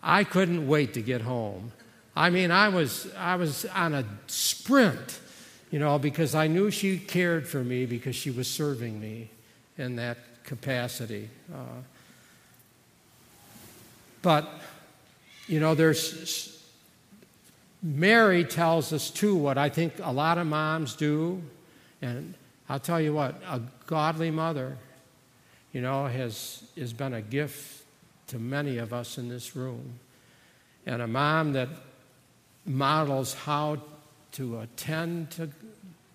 I 0.02 0.24
couldn't 0.24 0.66
wait 0.66 0.94
to 0.94 1.02
get 1.02 1.20
home. 1.20 1.72
I 2.14 2.30
mean, 2.30 2.50
I 2.50 2.68
was, 2.68 3.12
I 3.16 3.36
was 3.36 3.66
on 3.66 3.94
a 3.94 4.04
sprint, 4.26 5.20
you 5.70 5.78
know, 5.78 5.98
because 5.98 6.34
I 6.34 6.46
knew 6.46 6.70
she 6.70 6.98
cared 6.98 7.46
for 7.46 7.62
me 7.62 7.84
because 7.84 8.16
she 8.16 8.30
was 8.30 8.48
serving 8.48 8.98
me 8.98 9.30
in 9.76 9.96
that 9.96 10.16
capacity. 10.46 11.28
Uh, 11.52 11.82
But, 14.26 14.48
you 15.46 15.60
know, 15.60 15.76
there's 15.76 16.60
Mary 17.80 18.42
tells 18.42 18.92
us 18.92 19.08
too 19.08 19.36
what 19.36 19.56
I 19.56 19.68
think 19.68 19.92
a 20.02 20.10
lot 20.10 20.36
of 20.38 20.48
moms 20.48 20.96
do. 20.96 21.40
And 22.02 22.34
I'll 22.68 22.80
tell 22.80 23.00
you 23.00 23.14
what, 23.14 23.40
a 23.48 23.60
godly 23.86 24.32
mother, 24.32 24.78
you 25.72 25.80
know, 25.80 26.06
has, 26.06 26.64
has 26.76 26.92
been 26.92 27.14
a 27.14 27.22
gift 27.22 27.84
to 28.26 28.40
many 28.40 28.78
of 28.78 28.92
us 28.92 29.16
in 29.16 29.28
this 29.28 29.54
room. 29.54 30.00
And 30.86 31.00
a 31.00 31.06
mom 31.06 31.52
that 31.52 31.68
models 32.64 33.32
how 33.32 33.80
to 34.32 34.58
attend 34.58 35.30
to 35.32 35.50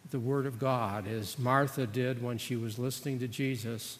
the 0.10 0.20
Word 0.20 0.46
of 0.46 0.60
God, 0.60 1.08
as 1.08 1.39
Martha 1.39 1.88
did 1.88 2.22
when 2.22 2.38
she 2.38 2.58
was 2.58 2.78
listening 2.78 3.20
to 3.20 3.30
Jesus, 3.30 4.00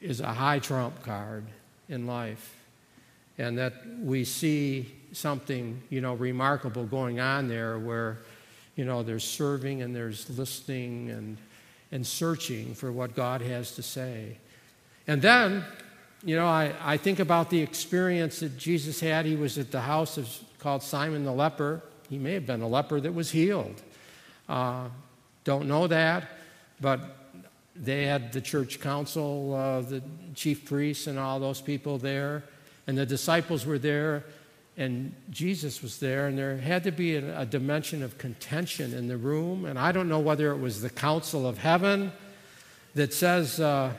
is 0.00 0.20
a 0.20 0.32
high 0.32 0.58
trump 0.58 1.02
card 1.02 1.44
in 1.88 2.06
life. 2.06 2.54
And 3.38 3.58
that 3.58 3.74
we 4.00 4.24
see 4.24 4.94
something, 5.12 5.82
you 5.90 6.00
know, 6.00 6.14
remarkable 6.14 6.84
going 6.84 7.20
on 7.20 7.48
there 7.48 7.78
where, 7.78 8.18
you 8.76 8.84
know, 8.84 9.02
there's 9.02 9.24
serving 9.24 9.82
and 9.82 9.94
there's 9.94 10.28
listening 10.38 11.10
and, 11.10 11.36
and 11.92 12.06
searching 12.06 12.74
for 12.74 12.90
what 12.92 13.14
God 13.14 13.42
has 13.42 13.74
to 13.76 13.82
say. 13.82 14.38
And 15.06 15.20
then, 15.20 15.64
you 16.24 16.34
know, 16.34 16.46
I, 16.46 16.72
I 16.82 16.96
think 16.96 17.18
about 17.18 17.50
the 17.50 17.60
experience 17.60 18.40
that 18.40 18.56
Jesus 18.56 19.00
had. 19.00 19.26
He 19.26 19.36
was 19.36 19.58
at 19.58 19.70
the 19.70 19.80
house 19.80 20.18
of, 20.18 20.28
called 20.58 20.82
Simon 20.82 21.24
the 21.24 21.32
leper. 21.32 21.82
He 22.08 22.18
may 22.18 22.32
have 22.32 22.46
been 22.46 22.62
a 22.62 22.68
leper 22.68 23.00
that 23.00 23.14
was 23.14 23.30
healed. 23.30 23.82
Uh, 24.48 24.88
don't 25.44 25.68
know 25.68 25.86
that, 25.86 26.24
but 26.80 27.25
they 27.78 28.06
had 28.06 28.32
the 28.32 28.40
church 28.40 28.80
council, 28.80 29.54
uh, 29.54 29.80
the 29.80 30.02
chief 30.34 30.64
priests, 30.64 31.06
and 31.06 31.18
all 31.18 31.38
those 31.38 31.60
people 31.60 31.98
there, 31.98 32.44
and 32.86 32.96
the 32.96 33.06
disciples 33.06 33.66
were 33.66 33.78
there, 33.78 34.24
and 34.76 35.14
Jesus 35.30 35.82
was 35.82 35.98
there, 35.98 36.26
and 36.26 36.38
there 36.38 36.56
had 36.58 36.84
to 36.84 36.92
be 36.92 37.16
a, 37.16 37.40
a 37.40 37.46
dimension 37.46 38.02
of 38.02 38.18
contention 38.18 38.92
in 38.92 39.08
the 39.08 39.16
room. 39.16 39.64
And 39.64 39.78
I 39.78 39.90
don't 39.92 40.08
know 40.08 40.20
whether 40.20 40.50
it 40.52 40.58
was 40.58 40.82
the 40.82 40.90
council 40.90 41.46
of 41.46 41.58
heaven 41.58 42.12
that 42.94 43.14
says, 43.14 43.58
uh, 43.58 43.92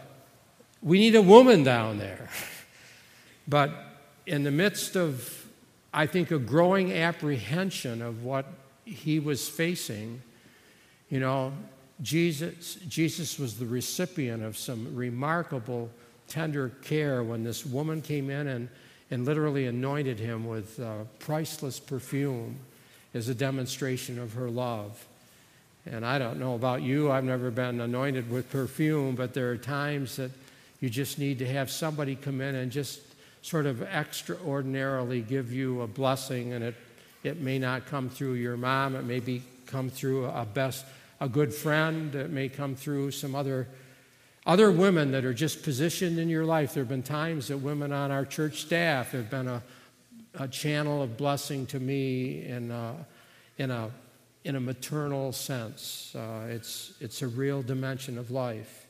we 0.81 0.99
need 0.99 1.15
a 1.15 1.21
woman 1.21 1.63
down 1.63 1.97
there. 1.97 2.29
but 3.47 3.71
in 4.25 4.43
the 4.43 4.51
midst 4.51 4.95
of, 4.95 5.47
I 5.93 6.05
think, 6.05 6.29
a 6.31 6.37
growing 6.37 6.93
apprehension 6.93 8.01
of 8.01 8.23
what 8.23 8.45
he 8.85 9.19
was 9.19 9.49
facing, 9.49 10.21
you 11.09 11.19
know, 11.19 11.53
Jesus, 12.01 12.75
Jesus 12.88 13.39
was 13.39 13.57
the 13.57 13.65
recipient 13.65 14.43
of 14.43 14.57
some 14.57 14.95
remarkable 14.95 15.89
tender 16.27 16.69
care 16.83 17.23
when 17.23 17.43
this 17.43 17.65
woman 17.65 18.01
came 18.01 18.29
in 18.29 18.47
and, 18.47 18.69
and 19.10 19.25
literally 19.25 19.65
anointed 19.65 20.19
him 20.19 20.45
with 20.45 20.79
uh, 20.79 21.03
priceless 21.19 21.79
perfume 21.79 22.57
as 23.13 23.29
a 23.29 23.36
demonstration 23.36 24.19
of 24.19 24.33
her 24.33 24.49
love. 24.49 25.05
And 25.86 26.05
I 26.05 26.19
don't 26.19 26.39
know 26.39 26.55
about 26.55 26.81
you, 26.81 27.12
I've 27.12 27.23
never 27.23 27.49
been 27.49 27.79
anointed 27.79 28.29
with 28.29 28.49
perfume, 28.51 29.15
but 29.15 29.33
there 29.33 29.49
are 29.51 29.57
times 29.57 30.17
that 30.17 30.31
you 30.81 30.89
just 30.89 31.17
need 31.17 31.39
to 31.39 31.47
have 31.47 31.71
somebody 31.71 32.15
come 32.15 32.41
in 32.41 32.55
and 32.55 32.71
just 32.71 33.01
sort 33.41 33.65
of 33.65 33.81
extraordinarily 33.81 35.21
give 35.21 35.51
you 35.51 35.81
a 35.81 35.88
blessing, 35.88 36.53
and 36.53 36.63
it, 36.63 36.75
it 37.23 37.39
may 37.39 37.57
not 37.57 37.86
come 37.86 38.10
through 38.10 38.33
your 38.33 38.57
mom, 38.57 38.95
it 38.95 39.03
may 39.03 39.21
be 39.21 39.41
come 39.65 39.89
through 39.89 40.25
a 40.25 40.45
best 40.45 40.86
a 41.19 41.27
good 41.27 41.53
friend, 41.53 42.13
it 42.15 42.30
may 42.30 42.49
come 42.49 42.75
through 42.75 43.12
some 43.12 43.36
other 43.36 43.67
other 44.47 44.71
women 44.71 45.12
that 45.12 45.25
are 45.25 45.34
just 45.34 45.62
positioned 45.62 46.17
in 46.17 46.30
your 46.30 46.45
life. 46.45 46.73
There 46.73 46.82
have 46.82 46.89
been 46.89 47.03
times 47.03 47.49
that 47.49 47.58
women 47.58 47.91
on 47.91 48.12
our 48.12 48.23
church 48.23 48.62
staff 48.62 49.12
have 49.12 49.30
been 49.30 49.47
a, 49.49 49.62
a 50.36 50.47
channel 50.47 51.03
of 51.03 51.17
blessing 51.17 51.65
to 51.67 51.80
me 51.82 52.45
in 52.45 52.71
a, 52.71 52.95
in 53.58 53.71
a, 53.71 53.91
in 54.45 54.56
a 54.56 54.60
maternal 54.62 55.34
sense. 55.34 56.15
Uh, 56.15 56.47
it's, 56.49 56.93
it's 57.01 57.21
a 57.21 57.27
real 57.27 57.62
dimension 57.62 58.17
of 58.17 58.32
life. 58.32 58.88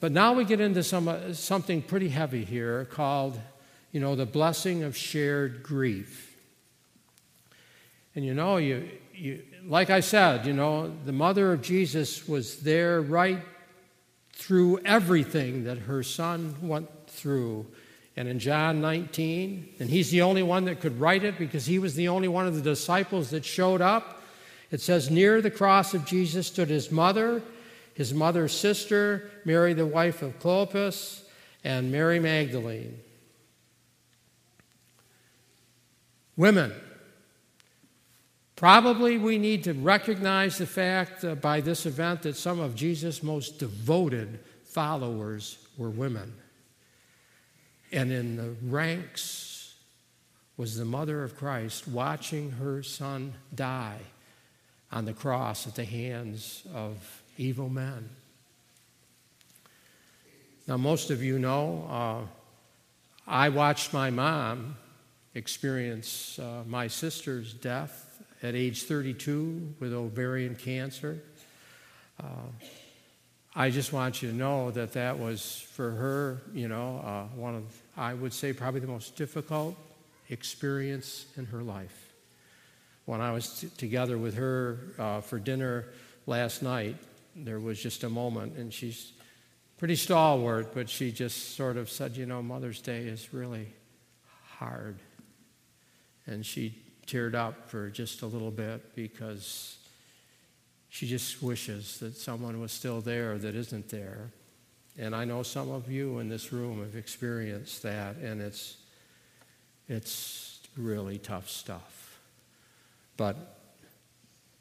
But 0.00 0.12
now 0.12 0.32
we 0.32 0.44
get 0.44 0.60
into 0.60 0.82
some, 0.82 1.06
uh, 1.06 1.34
something 1.34 1.82
pretty 1.82 2.08
heavy 2.08 2.46
here 2.46 2.86
called, 2.86 3.38
you 3.92 4.00
know, 4.00 4.14
the 4.14 4.24
blessing 4.24 4.84
of 4.84 4.96
shared 4.96 5.62
grief. 5.62 6.27
And 8.14 8.24
you 8.24 8.34
know, 8.34 8.56
you, 8.56 8.88
you, 9.14 9.42
like 9.66 9.90
I 9.90 10.00
said, 10.00 10.46
you 10.46 10.52
know, 10.52 10.92
the 11.04 11.12
mother 11.12 11.52
of 11.52 11.62
Jesus 11.62 12.26
was 12.26 12.60
there 12.60 13.00
right 13.00 13.40
through 14.32 14.80
everything 14.84 15.64
that 15.64 15.78
her 15.78 16.02
son 16.02 16.54
went 16.62 16.88
through. 17.08 17.66
And 18.16 18.28
in 18.28 18.38
John 18.38 18.80
19, 18.80 19.74
and 19.78 19.90
he's 19.90 20.10
the 20.10 20.22
only 20.22 20.42
one 20.42 20.64
that 20.64 20.80
could 20.80 20.98
write 20.98 21.24
it 21.24 21.38
because 21.38 21.66
he 21.66 21.78
was 21.78 21.94
the 21.94 22.08
only 22.08 22.28
one 22.28 22.46
of 22.46 22.54
the 22.54 22.62
disciples 22.62 23.30
that 23.30 23.44
showed 23.44 23.80
up. 23.80 24.22
It 24.70 24.80
says, 24.80 25.10
Near 25.10 25.40
the 25.40 25.50
cross 25.50 25.94
of 25.94 26.04
Jesus 26.04 26.46
stood 26.46 26.68
his 26.68 26.90
mother, 26.90 27.42
his 27.94 28.14
mother's 28.14 28.56
sister, 28.56 29.30
Mary, 29.44 29.72
the 29.72 29.86
wife 29.86 30.22
of 30.22 30.38
Clopas, 30.40 31.22
and 31.64 31.90
Mary 31.90 32.20
Magdalene. 32.20 32.98
Women, 36.36 36.72
Probably 38.58 39.18
we 39.18 39.38
need 39.38 39.62
to 39.64 39.72
recognize 39.72 40.58
the 40.58 40.66
fact 40.66 41.24
uh, 41.24 41.36
by 41.36 41.60
this 41.60 41.86
event 41.86 42.22
that 42.22 42.34
some 42.34 42.58
of 42.58 42.74
Jesus' 42.74 43.22
most 43.22 43.60
devoted 43.60 44.40
followers 44.64 45.64
were 45.76 45.90
women. 45.90 46.34
And 47.92 48.10
in 48.10 48.36
the 48.36 48.56
ranks 48.64 49.76
was 50.56 50.76
the 50.76 50.84
mother 50.84 51.22
of 51.22 51.36
Christ 51.36 51.86
watching 51.86 52.50
her 52.50 52.82
son 52.82 53.32
die 53.54 54.00
on 54.90 55.04
the 55.04 55.12
cross 55.12 55.68
at 55.68 55.76
the 55.76 55.84
hands 55.84 56.64
of 56.74 57.22
evil 57.36 57.68
men. 57.68 58.08
Now, 60.66 60.78
most 60.78 61.12
of 61.12 61.22
you 61.22 61.38
know, 61.38 61.86
uh, 61.88 62.26
I 63.24 63.50
watched 63.50 63.92
my 63.92 64.10
mom 64.10 64.76
experience 65.36 66.40
uh, 66.40 66.64
my 66.66 66.88
sister's 66.88 67.54
death 67.54 68.06
at 68.42 68.54
age 68.54 68.84
32 68.84 69.74
with 69.80 69.92
ovarian 69.92 70.54
cancer. 70.54 71.22
Uh, 72.22 72.50
I 73.54 73.70
just 73.70 73.92
want 73.92 74.22
you 74.22 74.30
to 74.30 74.36
know 74.36 74.70
that 74.70 74.92
that 74.92 75.18
was 75.18 75.66
for 75.72 75.90
her, 75.90 76.42
you 76.52 76.68
know, 76.68 76.98
uh, 76.98 77.24
one 77.36 77.54
of, 77.56 77.64
I 77.96 78.14
would 78.14 78.32
say, 78.32 78.52
probably 78.52 78.80
the 78.80 78.86
most 78.86 79.16
difficult 79.16 79.76
experience 80.28 81.26
in 81.36 81.46
her 81.46 81.62
life. 81.62 82.12
When 83.06 83.20
I 83.20 83.32
was 83.32 83.60
t- 83.60 83.68
together 83.76 84.18
with 84.18 84.36
her 84.36 84.78
uh, 84.98 85.20
for 85.22 85.38
dinner 85.38 85.86
last 86.26 86.62
night, 86.62 86.96
there 87.34 87.58
was 87.58 87.82
just 87.82 88.04
a 88.04 88.08
moment, 88.08 88.56
and 88.56 88.72
she's 88.72 89.12
pretty 89.78 89.96
stalwart, 89.96 90.74
but 90.74 90.90
she 90.90 91.10
just 91.10 91.56
sort 91.56 91.76
of 91.76 91.88
said, 91.88 92.16
You 92.16 92.26
know, 92.26 92.42
Mother's 92.42 92.80
Day 92.80 93.06
is 93.06 93.32
really 93.32 93.68
hard. 94.58 94.98
And 96.26 96.44
she 96.44 96.74
teared 97.08 97.34
up 97.34 97.68
for 97.68 97.88
just 97.88 98.22
a 98.22 98.26
little 98.26 98.50
bit 98.50 98.94
because 98.94 99.78
she 100.90 101.06
just 101.06 101.42
wishes 101.42 101.98
that 101.98 102.16
someone 102.16 102.60
was 102.60 102.70
still 102.70 103.00
there 103.00 103.38
that 103.38 103.54
isn't 103.54 103.88
there. 103.88 104.30
And 104.98 105.14
I 105.14 105.24
know 105.24 105.42
some 105.42 105.70
of 105.70 105.90
you 105.90 106.18
in 106.18 106.28
this 106.28 106.52
room 106.52 106.80
have 106.80 106.96
experienced 106.96 107.82
that, 107.82 108.16
and 108.16 108.42
it's, 108.42 108.76
it's 109.88 110.60
really 110.76 111.18
tough 111.18 111.48
stuff. 111.48 112.18
But 113.16 113.36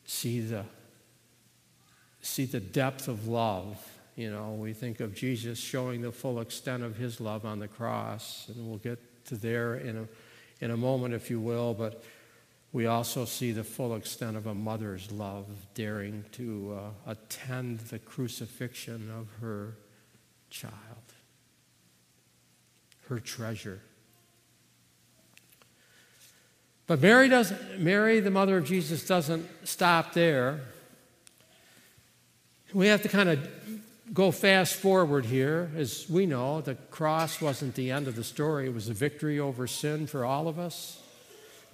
see 0.05 0.39
the, 0.41 0.63
see 2.21 2.45
the 2.45 2.59
depth 2.59 3.07
of 3.07 3.27
love. 3.27 3.83
You 4.15 4.31
know, 4.31 4.53
we 4.53 4.73
think 4.73 4.99
of 4.99 5.13
Jesus 5.13 5.59
showing 5.59 6.01
the 6.01 6.11
full 6.11 6.39
extent 6.39 6.83
of 6.83 6.97
his 6.97 7.19
love 7.19 7.45
on 7.45 7.59
the 7.59 7.67
cross, 7.67 8.45
and 8.47 8.67
we'll 8.67 8.79
get 8.79 9.25
to 9.25 9.35
there 9.35 9.75
in 9.75 9.97
a, 9.97 10.63
in 10.63 10.71
a 10.71 10.77
moment, 10.77 11.13
if 11.13 11.29
you 11.29 11.39
will. 11.39 11.73
But 11.73 12.03
we 12.73 12.85
also 12.85 13.25
see 13.25 13.51
the 13.51 13.63
full 13.63 13.95
extent 13.95 14.35
of 14.35 14.45
a 14.45 14.53
mother's 14.53 15.11
love, 15.11 15.47
daring 15.73 16.25
to 16.33 16.77
uh, 16.77 17.11
attend 17.11 17.79
the 17.79 17.99
crucifixion 17.99 19.09
of 19.17 19.27
her 19.41 19.77
child, 20.49 20.73
her 23.07 23.19
treasure. 23.19 23.81
But 26.87 27.01
Mary 27.01 27.27
doesn't, 27.29 27.79
Mary, 27.79 28.19
the 28.19 28.31
mother 28.31 28.57
of 28.57 28.65
Jesus, 28.65 29.05
doesn't 29.05 29.47
stop 29.65 30.13
there. 30.13 30.61
We 32.73 32.87
have 32.87 33.01
to 33.03 33.09
kind 33.09 33.29
of 33.29 33.49
go 34.13 34.31
fast 34.31 34.75
forward 34.75 35.25
here. 35.25 35.69
As 35.75 36.09
we 36.09 36.25
know, 36.25 36.61
the 36.61 36.75
cross 36.75 37.41
wasn't 37.41 37.75
the 37.75 37.91
end 37.91 38.07
of 38.07 38.15
the 38.15 38.23
story, 38.23 38.67
it 38.67 38.73
was 38.73 38.89
a 38.89 38.93
victory 38.93 39.39
over 39.39 39.67
sin 39.67 40.07
for 40.07 40.25
all 40.25 40.47
of 40.47 40.59
us. 40.59 41.01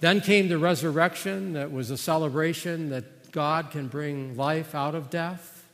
Then 0.00 0.20
came 0.20 0.48
the 0.48 0.58
resurrection 0.58 1.54
that 1.54 1.72
was 1.72 1.90
a 1.90 1.96
celebration 1.96 2.90
that 2.90 3.32
God 3.32 3.70
can 3.70 3.88
bring 3.88 4.36
life 4.36 4.74
out 4.74 4.94
of 4.94 5.10
death. 5.10 5.66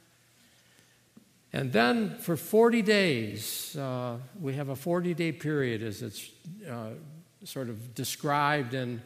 And 1.52 1.72
then 1.72 2.16
for 2.18 2.36
40 2.36 2.82
days, 2.82 3.76
uh, 3.76 4.18
we 4.40 4.54
have 4.54 4.68
a 4.68 4.76
40 4.76 5.14
day 5.14 5.32
period 5.32 5.82
as 5.82 6.02
it's 6.02 6.30
uh, 6.68 6.90
sort 7.44 7.68
of 7.68 7.94
described 7.94 8.74
in, 8.74 9.02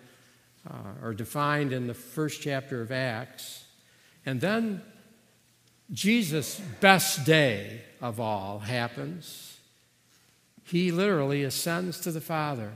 uh, 0.69 1.03
or 1.03 1.15
defined 1.15 1.73
in 1.73 1.87
the 1.87 1.95
first 1.95 2.43
chapter 2.43 2.83
of 2.83 2.93
Acts. 2.93 3.65
And 4.27 4.41
then 4.41 4.83
Jesus' 5.93 6.61
best 6.81 7.25
day 7.25 7.83
of 8.01 8.21
all 8.21 8.59
happens. 8.59 9.59
He 10.65 10.91
literally 10.93 11.45
ascends 11.45 12.01
to 12.01 12.11
the 12.11 12.21
Father. 12.21 12.73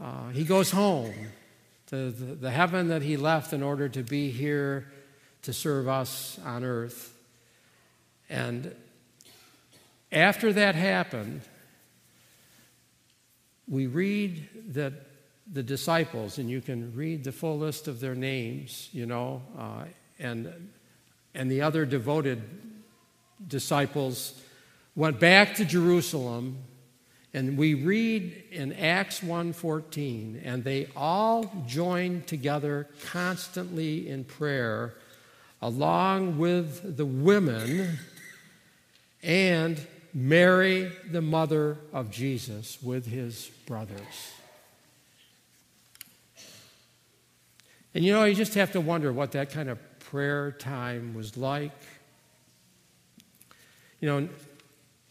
Uh, 0.00 0.28
he 0.30 0.44
goes 0.44 0.70
home 0.70 1.12
to 1.86 2.10
the, 2.10 2.34
the 2.34 2.50
heaven 2.50 2.88
that 2.88 3.02
he 3.02 3.16
left 3.16 3.52
in 3.52 3.62
order 3.62 3.88
to 3.88 4.02
be 4.02 4.30
here 4.30 4.90
to 5.42 5.52
serve 5.52 5.88
us 5.88 6.38
on 6.44 6.64
earth. 6.64 7.14
And 8.28 8.74
after 10.10 10.52
that 10.52 10.74
happened, 10.74 11.42
we 13.68 13.86
read 13.86 14.48
that 14.72 14.92
the 15.52 15.62
disciples, 15.62 16.38
and 16.38 16.48
you 16.48 16.60
can 16.60 16.94
read 16.94 17.24
the 17.24 17.32
full 17.32 17.58
list 17.58 17.86
of 17.88 18.00
their 18.00 18.14
names, 18.14 18.88
you 18.92 19.06
know, 19.06 19.42
uh, 19.58 19.84
and, 20.18 20.70
and 21.34 21.50
the 21.50 21.60
other 21.60 21.84
devoted 21.84 22.42
disciples 23.46 24.40
went 24.96 25.20
back 25.20 25.54
to 25.56 25.64
Jerusalem 25.64 26.58
and 27.34 27.58
we 27.58 27.74
read 27.74 28.44
in 28.52 28.72
Acts 28.72 29.20
1:14 29.20 30.40
and 30.44 30.62
they 30.62 30.86
all 30.96 31.64
joined 31.66 32.28
together 32.28 32.88
constantly 33.06 34.08
in 34.08 34.24
prayer 34.24 34.94
along 35.60 36.38
with 36.38 36.96
the 36.96 37.04
women 37.04 37.98
and 39.22 39.84
Mary 40.14 40.92
the 41.10 41.20
mother 41.20 41.76
of 41.92 42.10
Jesus 42.10 42.80
with 42.80 43.06
his 43.06 43.50
brothers. 43.66 44.32
And 47.94 48.04
you 48.04 48.12
know, 48.12 48.24
you 48.24 48.34
just 48.34 48.54
have 48.54 48.72
to 48.72 48.80
wonder 48.80 49.12
what 49.12 49.32
that 49.32 49.50
kind 49.50 49.68
of 49.68 49.78
prayer 50.00 50.52
time 50.52 51.14
was 51.14 51.36
like. 51.36 51.72
You 54.00 54.08
know, 54.08 54.28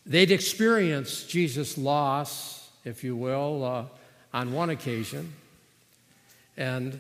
They'd 0.06 0.32
experienced 0.32 1.30
Jesus' 1.30 1.78
loss, 1.78 2.70
if 2.84 3.04
you 3.04 3.16
will, 3.16 3.64
uh, 3.64 3.86
on 4.34 4.52
one 4.52 4.70
occasion, 4.70 5.34
and, 6.58 7.00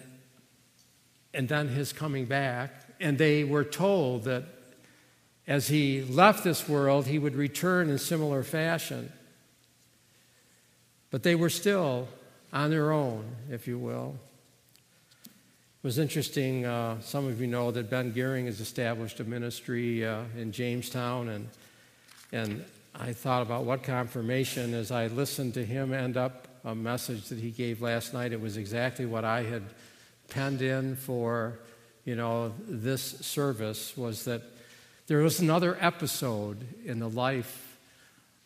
and 1.33 1.49
then 1.49 1.67
his 1.67 1.91
coming 1.91 2.25
back. 2.25 2.71
And 2.99 3.17
they 3.17 3.43
were 3.43 3.65
told 3.65 4.23
that 4.23 4.45
as 5.47 5.67
he 5.67 6.03
left 6.03 6.43
this 6.43 6.69
world, 6.69 7.07
he 7.07 7.19
would 7.19 7.35
return 7.35 7.89
in 7.89 7.97
similar 7.97 8.43
fashion. 8.43 9.11
But 11.11 11.23
they 11.23 11.35
were 11.35 11.49
still 11.49 12.07
on 12.53 12.69
their 12.69 12.91
own, 12.91 13.25
if 13.51 13.67
you 13.67 13.77
will. 13.77 14.15
It 15.25 15.87
was 15.87 15.99
interesting, 15.99 16.65
uh, 16.65 17.01
some 17.01 17.27
of 17.27 17.41
you 17.41 17.47
know 17.47 17.71
that 17.71 17.89
Ben 17.89 18.13
Gearing 18.13 18.45
has 18.45 18.61
established 18.61 19.19
a 19.19 19.25
ministry 19.25 20.05
uh, 20.05 20.21
in 20.37 20.53
Jamestown, 20.53 21.27
and, 21.27 21.49
and 22.31 22.63
I 22.95 23.13
thought 23.13 23.41
about 23.41 23.63
what 23.63 23.81
confirmation 23.81 24.73
as 24.75 24.91
I 24.91 25.07
listened 25.07 25.55
to 25.55 25.65
him 25.65 25.93
end 25.93 26.15
up 26.15 26.47
a 26.63 26.75
message 26.75 27.29
that 27.29 27.39
he 27.39 27.49
gave 27.49 27.81
last 27.81 28.13
night. 28.13 28.31
It 28.31 28.39
was 28.39 28.55
exactly 28.55 29.05
what 29.05 29.25
I 29.25 29.43
had 29.43 29.63
penned 30.29 30.61
in 30.61 30.95
for, 30.95 31.59
you 32.05 32.15
know, 32.15 32.53
this 32.67 33.01
service 33.01 33.97
was 33.97 34.25
that 34.25 34.43
there 35.07 35.19
was 35.19 35.39
another 35.39 35.75
episode 35.81 36.65
in 36.85 36.99
the 36.99 37.09
life 37.09 37.77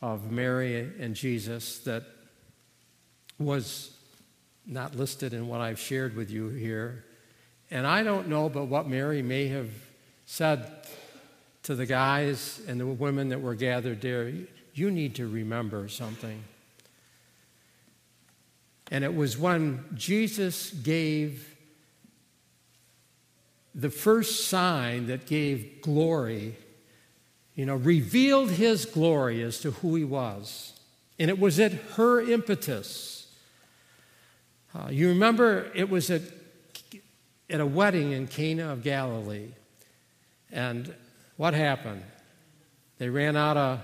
of 0.02 0.32
Mary 0.32 0.92
and 1.00 1.14
Jesus 1.14 1.80
that 1.80 2.04
was 3.38 3.92
not 4.66 4.96
listed 4.96 5.34
in 5.34 5.48
what 5.48 5.62
I've 5.62 5.80
shared 5.80 6.16
with 6.16 6.32
you 6.32 6.48
here. 6.50 7.04
And 7.70 7.86
I 7.86 8.02
don't 8.02 8.30
know 8.30 8.48
but 8.48 8.66
what 8.66 8.88
Mary 8.88 9.22
may 9.22 9.48
have 9.50 9.70
said 10.26 10.86
to 11.68 11.76
the 11.76 11.86
guys 11.86 12.62
and 12.66 12.80
the 12.80 12.86
women 12.86 13.28
that 13.28 13.42
were 13.42 13.54
gathered 13.54 14.00
there, 14.00 14.32
you 14.74 14.90
need 14.90 15.16
to 15.16 15.28
remember 15.28 15.90
something. 15.90 16.42
And 18.90 19.04
it 19.04 19.14
was 19.14 19.38
when 19.38 19.84
Jesus 19.94 20.70
gave 20.70 21.58
the 23.76 23.90
first 23.90 24.48
sign 24.48 25.08
that 25.08 25.26
gave 25.26 25.82
glory, 25.82 26.56
you 27.54 27.66
know, 27.66 27.76
revealed 27.76 28.52
his 28.52 28.86
glory 28.86 29.42
as 29.42 29.60
to 29.60 29.72
who 29.72 29.94
he 29.96 30.06
was. 30.06 30.72
And 31.20 31.30
it 31.30 31.38
was 31.38 31.60
at 31.60 31.74
her 31.74 32.22
impetus. 32.22 33.28
Uh, 34.74 34.88
you 34.90 35.10
remember 35.10 35.70
it 35.76 35.90
was 35.90 36.10
at, 36.12 36.22
at 37.50 37.60
a 37.60 37.66
wedding 37.66 38.14
in 38.14 38.28
Cana 38.28 38.72
of 38.72 38.84
Galilee. 38.84 39.50
And 40.50 40.94
what 41.38 41.54
happened? 41.54 42.04
They 42.98 43.10
ran 43.10 43.36
out 43.36 43.58
of 43.58 43.80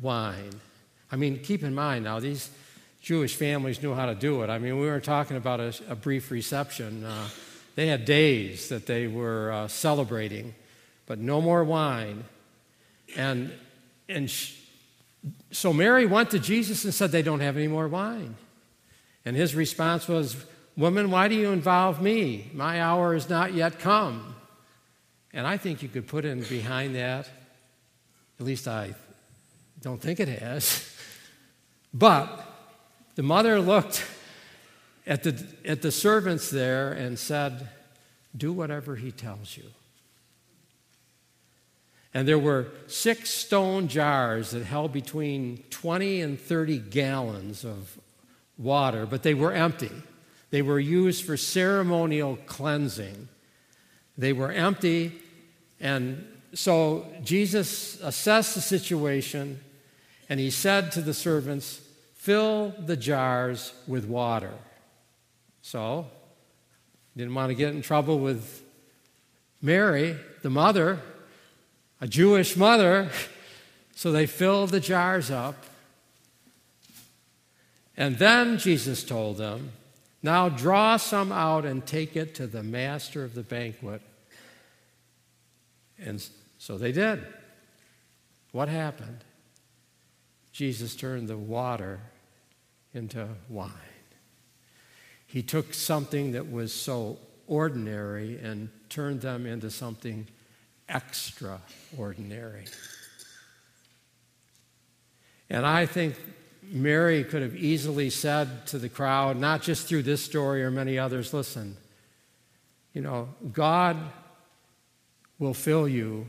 wine. 0.00 0.52
I 1.10 1.16
mean, 1.16 1.38
keep 1.38 1.62
in 1.62 1.74
mind 1.74 2.04
now, 2.04 2.20
these 2.20 2.50
Jewish 3.00 3.36
families 3.36 3.82
knew 3.82 3.94
how 3.94 4.06
to 4.06 4.14
do 4.14 4.42
it. 4.42 4.50
I 4.50 4.58
mean, 4.58 4.78
we 4.78 4.86
weren't 4.86 5.04
talking 5.04 5.36
about 5.36 5.60
a, 5.60 5.74
a 5.88 5.94
brief 5.94 6.30
reception. 6.30 7.04
Uh, 7.04 7.28
they 7.76 7.86
had 7.86 8.04
days 8.04 8.68
that 8.68 8.86
they 8.86 9.06
were 9.06 9.52
uh, 9.52 9.68
celebrating, 9.68 10.54
but 11.06 11.18
no 11.18 11.40
more 11.40 11.62
wine. 11.62 12.24
And, 13.16 13.52
and 14.08 14.30
so 15.50 15.72
Mary 15.72 16.04
went 16.04 16.30
to 16.32 16.38
Jesus 16.38 16.84
and 16.84 16.92
said, 16.92 17.12
They 17.12 17.22
don't 17.22 17.40
have 17.40 17.56
any 17.56 17.68
more 17.68 17.88
wine. 17.88 18.36
And 19.24 19.36
his 19.36 19.54
response 19.54 20.08
was, 20.08 20.44
Woman, 20.76 21.10
why 21.10 21.28
do 21.28 21.34
you 21.34 21.50
involve 21.50 22.02
me? 22.02 22.50
My 22.52 22.80
hour 22.80 23.14
is 23.14 23.28
not 23.28 23.54
yet 23.54 23.78
come. 23.78 24.34
And 25.32 25.46
I 25.46 25.56
think 25.56 25.82
you 25.82 25.88
could 25.88 26.06
put 26.06 26.24
in 26.24 26.42
behind 26.42 26.94
that, 26.94 27.28
at 28.40 28.46
least 28.46 28.66
I 28.66 28.94
don't 29.82 30.00
think 30.00 30.20
it 30.20 30.28
has. 30.28 30.94
But 31.94 32.44
the 33.14 33.22
mother 33.22 33.58
looked 33.60 34.04
at 35.06 35.22
the, 35.22 35.42
at 35.64 35.80
the 35.80 35.90
servants 35.90 36.50
there 36.50 36.92
and 36.92 37.18
said, 37.18 37.68
Do 38.36 38.52
whatever 38.52 38.96
he 38.96 39.10
tells 39.10 39.56
you. 39.56 39.64
And 42.14 42.26
there 42.26 42.38
were 42.38 42.68
six 42.86 43.30
stone 43.30 43.88
jars 43.88 44.50
that 44.50 44.64
held 44.64 44.92
between 44.92 45.64
20 45.70 46.20
and 46.20 46.40
30 46.40 46.78
gallons 46.78 47.64
of 47.64 47.98
water, 48.56 49.06
but 49.06 49.22
they 49.22 49.34
were 49.34 49.52
empty. 49.52 49.92
They 50.50 50.62
were 50.62 50.80
used 50.80 51.24
for 51.24 51.36
ceremonial 51.36 52.38
cleansing. 52.46 53.28
They 54.18 54.32
were 54.32 54.50
empty, 54.50 55.12
and 55.80 56.26
so 56.52 57.06
Jesus 57.22 58.00
assessed 58.02 58.54
the 58.54 58.60
situation 58.60 59.60
and 60.28 60.38
he 60.38 60.50
said 60.50 60.92
to 60.92 61.00
the 61.00 61.14
servants, 61.14 61.80
Fill 62.16 62.74
the 62.84 62.96
jars 62.96 63.72
with 63.86 64.04
water. 64.04 64.52
So, 65.62 66.06
didn't 67.16 67.34
want 67.34 67.50
to 67.50 67.54
get 67.54 67.74
in 67.74 67.80
trouble 67.80 68.18
with 68.18 68.62
Mary, 69.62 70.16
the 70.42 70.50
mother, 70.50 71.00
a 72.00 72.06
Jewish 72.06 72.56
mother. 72.56 73.10
So 73.94 74.12
they 74.12 74.26
filled 74.26 74.70
the 74.70 74.78
jars 74.78 75.28
up. 75.28 75.56
And 77.96 78.16
then 78.16 78.56
Jesus 78.56 79.02
told 79.02 79.38
them, 79.38 79.72
Now 80.22 80.48
draw 80.48 80.96
some 80.96 81.30
out 81.30 81.64
and 81.64 81.86
take 81.86 82.16
it 82.16 82.34
to 82.36 82.46
the 82.46 82.62
master 82.62 83.24
of 83.24 83.34
the 83.34 83.42
banquet. 83.42 84.02
And 85.98 86.24
so 86.58 86.76
they 86.78 86.92
did. 86.92 87.24
What 88.52 88.68
happened? 88.68 89.24
Jesus 90.52 90.96
turned 90.96 91.28
the 91.28 91.36
water 91.36 92.00
into 92.92 93.28
wine. 93.48 93.70
He 95.26 95.42
took 95.42 95.74
something 95.74 96.32
that 96.32 96.50
was 96.50 96.72
so 96.72 97.18
ordinary 97.46 98.38
and 98.38 98.70
turned 98.88 99.20
them 99.20 99.46
into 99.46 99.70
something 99.70 100.26
extraordinary. 100.88 102.64
And 105.50 105.64
I 105.64 105.86
think 105.86 106.16
Mary 106.70 107.24
could 107.24 107.42
have 107.42 107.56
easily 107.56 108.10
said 108.10 108.66
to 108.68 108.78
the 108.78 108.88
crowd, 108.88 109.36
not 109.36 109.62
just 109.62 109.86
through 109.86 110.02
this 110.02 110.22
story 110.22 110.62
or 110.62 110.70
many 110.70 110.98
others, 110.98 111.32
listen, 111.32 111.76
you 112.92 113.00
know, 113.00 113.28
God 113.52 113.96
will 115.38 115.54
fill 115.54 115.88
you 115.88 116.26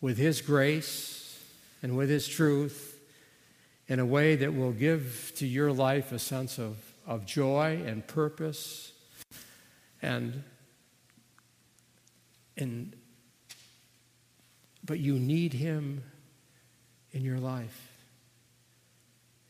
with 0.00 0.18
His 0.18 0.40
grace 0.40 1.38
and 1.82 1.96
with 1.96 2.08
His 2.08 2.26
truth 2.26 2.98
in 3.88 3.98
a 3.98 4.06
way 4.06 4.36
that 4.36 4.54
will 4.54 4.72
give 4.72 5.32
to 5.36 5.46
your 5.46 5.72
life 5.72 6.12
a 6.12 6.18
sense 6.18 6.58
of, 6.58 6.76
of 7.06 7.26
joy 7.26 7.82
and 7.86 8.06
purpose 8.06 8.92
and 10.02 10.42
and 12.56 12.94
but 14.84 14.98
you 14.98 15.18
need 15.18 15.52
him 15.52 16.02
in 17.12 17.22
your 17.22 17.38
life. 17.38 17.89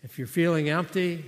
If 0.02 0.18
you're 0.18 0.26
feeling 0.26 0.70
empty, 0.70 1.24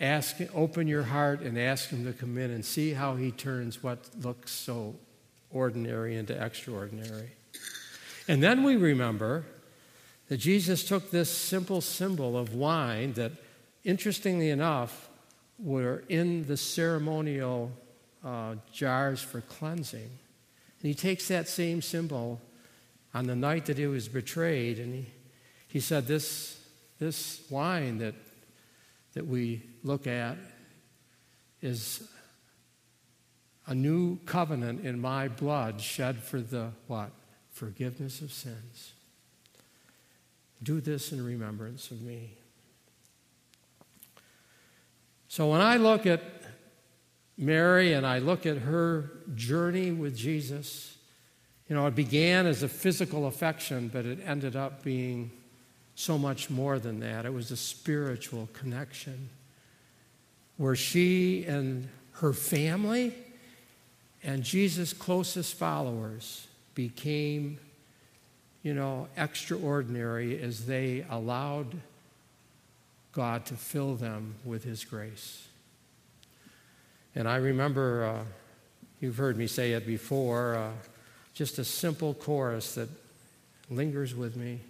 ask, 0.00 0.36
open 0.54 0.86
your 0.86 1.02
heart 1.02 1.40
and 1.40 1.58
ask 1.58 1.88
Him 1.88 2.04
to 2.04 2.12
come 2.12 2.38
in 2.38 2.50
and 2.50 2.64
see 2.64 2.92
how 2.92 3.16
He 3.16 3.30
turns 3.30 3.82
what 3.82 4.08
looks 4.22 4.52
so 4.52 4.94
ordinary 5.50 6.16
into 6.16 6.40
extraordinary. 6.40 7.30
And 8.28 8.42
then 8.42 8.62
we 8.62 8.76
remember 8.76 9.46
that 10.28 10.36
Jesus 10.36 10.84
took 10.84 11.10
this 11.10 11.30
simple 11.30 11.80
symbol 11.80 12.36
of 12.36 12.54
wine 12.54 13.14
that, 13.14 13.32
interestingly 13.84 14.50
enough, 14.50 15.08
were 15.58 16.04
in 16.08 16.46
the 16.46 16.56
ceremonial 16.56 17.72
uh, 18.24 18.56
jars 18.72 19.20
for 19.20 19.40
cleansing. 19.40 20.10
And 20.80 20.88
he 20.88 20.94
takes 20.94 21.28
that 21.28 21.48
same 21.48 21.82
symbol 21.82 22.40
on 23.14 23.26
the 23.26 23.34
night 23.34 23.66
that 23.66 23.78
he 23.78 23.86
was 23.86 24.08
betrayed, 24.08 24.78
and 24.78 24.94
he, 24.94 25.06
he 25.66 25.80
said, 25.80 26.06
This, 26.06 26.57
this 26.98 27.42
wine 27.50 27.98
that, 27.98 28.14
that 29.14 29.26
we 29.26 29.62
look 29.82 30.06
at 30.06 30.36
is 31.60 32.08
a 33.66 33.74
new 33.74 34.16
covenant 34.24 34.84
in 34.84 35.00
my 35.00 35.28
blood 35.28 35.80
shed 35.80 36.22
for 36.22 36.40
the 36.40 36.70
what? 36.86 37.10
Forgiveness 37.50 38.20
of 38.20 38.32
sins. 38.32 38.92
Do 40.62 40.80
this 40.80 41.12
in 41.12 41.24
remembrance 41.24 41.90
of 41.90 42.02
me. 42.02 42.34
So 45.28 45.50
when 45.50 45.60
I 45.60 45.76
look 45.76 46.06
at 46.06 46.22
Mary 47.36 47.92
and 47.92 48.06
I 48.06 48.18
look 48.18 48.46
at 48.46 48.58
her 48.58 49.10
journey 49.34 49.92
with 49.92 50.16
Jesus, 50.16 50.96
you 51.68 51.76
know, 51.76 51.86
it 51.86 51.94
began 51.94 52.46
as 52.46 52.62
a 52.62 52.68
physical 52.68 53.26
affection, 53.26 53.88
but 53.92 54.06
it 54.06 54.18
ended 54.24 54.56
up 54.56 54.82
being 54.82 55.30
so 55.98 56.16
much 56.16 56.48
more 56.48 56.78
than 56.78 57.00
that. 57.00 57.26
It 57.26 57.34
was 57.34 57.50
a 57.50 57.56
spiritual 57.56 58.48
connection 58.52 59.30
where 60.56 60.76
she 60.76 61.44
and 61.44 61.88
her 62.12 62.32
family 62.32 63.12
and 64.22 64.44
Jesus' 64.44 64.92
closest 64.92 65.54
followers 65.56 66.46
became, 66.76 67.58
you 68.62 68.74
know, 68.74 69.08
extraordinary 69.16 70.40
as 70.40 70.66
they 70.66 71.04
allowed 71.10 71.74
God 73.10 73.44
to 73.46 73.54
fill 73.54 73.96
them 73.96 74.36
with 74.44 74.62
His 74.62 74.84
grace. 74.84 75.48
And 77.16 77.26
I 77.28 77.36
remember, 77.38 78.04
uh, 78.04 78.24
you've 79.00 79.16
heard 79.16 79.36
me 79.36 79.48
say 79.48 79.72
it 79.72 79.84
before, 79.84 80.54
uh, 80.54 80.70
just 81.34 81.58
a 81.58 81.64
simple 81.64 82.14
chorus 82.14 82.76
that 82.76 82.88
lingers 83.68 84.14
with 84.14 84.36
me 84.36 84.60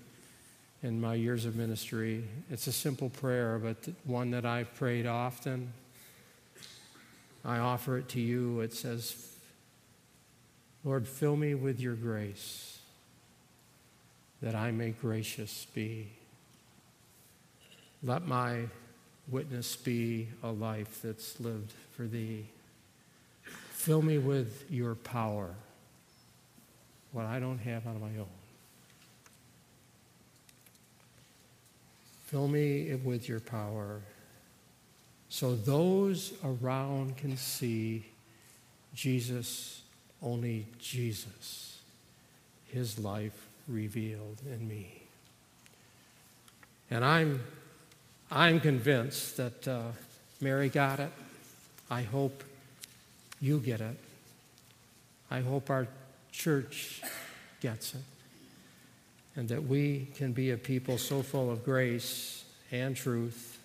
in 0.83 1.01
my 1.01 1.15
years 1.15 1.45
of 1.45 1.57
ministry. 1.57 2.25
It's 2.51 2.67
a 2.67 2.73
simple 2.73 3.11
prayer, 3.11 3.59
but 3.59 3.77
one 4.05 4.31
that 4.31 4.47
I've 4.47 4.75
prayed 4.75 5.07
often. 5.07 5.73
I 7.45 7.59
offer 7.59 7.99
it 7.99 8.09
to 8.11 8.21
you. 8.21 8.61
It 8.61 8.73
says, 8.73 9.35
Lord, 10.85 11.07
fill 11.07 11.37
me 11.37 11.55
with 11.55 11.81
your 11.81 11.95
grace 11.95 12.79
that 14.41 14.55
I 14.55 14.71
may 14.71 14.91
gracious 14.91 15.67
be. 15.75 16.09
Let 18.03 18.27
my 18.27 18.67
witness 19.29 19.75
be 19.75 20.29
a 20.43 20.51
life 20.51 21.01
that's 21.03 21.41
lived 21.41 21.73
for 21.97 22.05
thee. 22.05 22.47
Fill 23.71 24.03
me 24.03 24.19
with 24.19 24.65
your 24.71 24.95
power, 24.95 25.51
what 27.13 27.27
I 27.27 27.41
don't 27.41 27.59
have 27.59 27.87
on 27.87 28.01
my 28.01 28.19
own. 28.19 28.38
Fill 32.29 32.47
me 32.47 32.95
with 32.95 33.27
your 33.27 33.41
power 33.41 34.03
so 35.31 35.55
those 35.55 36.35
around 36.45 37.17
can 37.17 37.39
see 37.39 38.05
Jesus, 38.95 39.81
only 40.23 40.67
Jesus, 40.79 41.79
his 42.67 42.99
life 42.99 43.49
revealed 43.67 44.43
in 44.45 44.69
me. 44.69 45.05
And 46.91 47.03
I'm, 47.03 47.43
I'm 48.31 48.61
convinced 48.61 49.39
that 49.39 49.67
uh, 49.67 49.83
Mary 50.43 50.69
got 50.69 51.01
it. 51.01 51.13
I 51.91 52.03
hope 52.03 52.45
you 53.41 53.59
get 53.59 53.81
it. 53.81 53.97
I 55.31 55.41
hope 55.41 55.71
our 55.71 55.89
church 56.31 57.01
gets 57.63 57.95
it. 57.95 58.18
And 59.39 59.49
that 59.51 59.63
we 59.63 60.09
can 60.17 60.33
be 60.33 60.51
a 60.51 60.57
people 60.57 60.99
so 60.99 61.23
full 61.23 61.49
of 61.49 61.65
grace 61.65 62.45
and 62.73 62.97
truth 62.97 63.61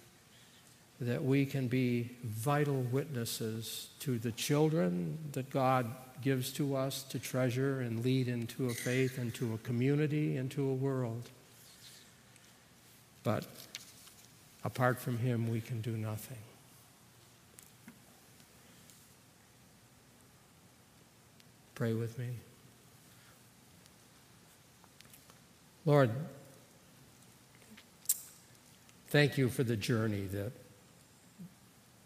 that 1.02 1.24
we 1.24 1.48
can 1.48 1.68
be 1.68 2.12
vital 2.24 2.84
witnesses 2.92 3.90
to 4.02 4.20
the 4.20 4.32
children 4.34 5.18
that 5.32 5.50
God 5.50 5.88
gives 6.22 6.54
to 6.54 6.76
us 6.76 7.02
to 7.10 7.18
treasure 7.18 7.82
and 7.82 8.06
lead 8.06 8.28
into 8.28 8.68
a 8.68 8.74
faith, 8.76 9.18
into 9.18 9.56
a 9.56 9.58
community, 9.58 10.38
into 10.38 10.70
a 10.70 10.74
world. 10.76 11.28
But 13.24 13.48
apart 14.64 15.00
from 15.00 15.18
Him, 15.18 15.50
we 15.50 15.60
can 15.60 15.82
do 15.82 15.98
nothing. 15.98 16.38
Pray 21.74 21.94
with 21.94 22.20
me. 22.20 22.28
Lord, 25.86 26.12
thank 29.08 29.38
you 29.38 29.50
for 29.50 29.65
the 29.65 29.76
journey 29.76 30.28
that 30.28 30.54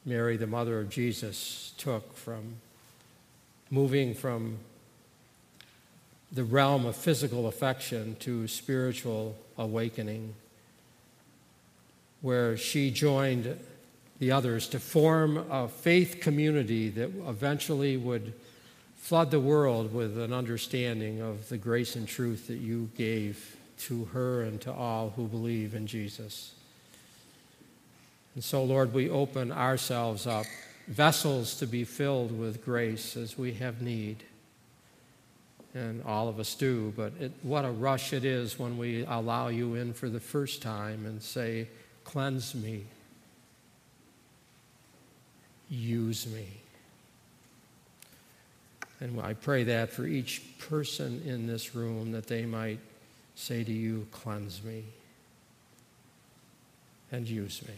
Mary, 0.03 0.35
the 0.35 0.47
mother 0.47 0.79
of 0.79 0.89
Jesus, 0.89 1.73
took 1.77 2.15
from 2.15 2.55
moving 3.69 4.15
from 4.15 4.57
the 6.31 6.43
realm 6.43 6.87
of 6.87 6.95
physical 6.95 7.45
affection 7.45 8.15
to 8.21 8.47
spiritual 8.47 9.35
awakening, 9.59 10.33
where 12.21 12.57
she 12.57 12.89
joined 12.89 13.59
the 14.17 14.31
others 14.31 14.67
to 14.69 14.79
form 14.79 15.37
a 15.51 15.67
faith 15.67 16.17
community 16.19 16.89
that 16.89 17.11
eventually 17.27 17.95
would 17.95 18.33
flood 18.95 19.29
the 19.29 19.39
world 19.39 19.93
with 19.93 20.17
an 20.17 20.33
understanding 20.33 21.21
of 21.21 21.47
the 21.49 21.57
grace 21.57 21.95
and 21.95 22.07
truth 22.07 22.47
that 22.47 22.57
you 22.57 22.89
gave 22.97 23.56
to 23.79 24.05
her 24.05 24.41
and 24.41 24.59
to 24.61 24.73
all 24.73 25.11
who 25.11 25.27
believe 25.27 25.75
in 25.75 25.87
Jesus. 25.87 26.53
And 28.35 28.43
so, 28.43 28.63
Lord, 28.63 28.93
we 28.93 29.09
open 29.09 29.51
ourselves 29.51 30.27
up, 30.27 30.45
vessels 30.87 31.55
to 31.59 31.65
be 31.65 31.83
filled 31.83 32.37
with 32.37 32.63
grace 32.63 33.17
as 33.17 33.37
we 33.37 33.53
have 33.53 33.81
need. 33.81 34.23
And 35.73 36.03
all 36.03 36.27
of 36.27 36.39
us 36.39 36.55
do, 36.55 36.93
but 36.95 37.13
it, 37.19 37.31
what 37.43 37.65
a 37.65 37.71
rush 37.71 38.13
it 38.13 38.25
is 38.25 38.57
when 38.57 38.77
we 38.77 39.05
allow 39.05 39.47
you 39.47 39.75
in 39.75 39.93
for 39.93 40.09
the 40.09 40.19
first 40.19 40.61
time 40.61 41.05
and 41.05 41.21
say, 41.21 41.67
Cleanse 42.03 42.55
me, 42.55 42.85
use 45.69 46.25
me. 46.27 46.47
And 48.99 49.19
I 49.21 49.33
pray 49.33 49.63
that 49.65 49.91
for 49.91 50.05
each 50.05 50.41
person 50.59 51.21
in 51.25 51.47
this 51.47 51.75
room 51.75 52.11
that 52.13 52.27
they 52.27 52.45
might 52.45 52.79
say 53.37 53.63
to 53.63 53.71
you, 53.71 54.07
Cleanse 54.11 54.63
me 54.63 54.83
and 57.11 57.29
use 57.29 57.61
me. 57.67 57.75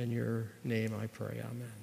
In 0.00 0.10
your 0.10 0.46
name 0.64 0.94
I 0.98 1.06
pray, 1.08 1.42
amen. 1.44 1.81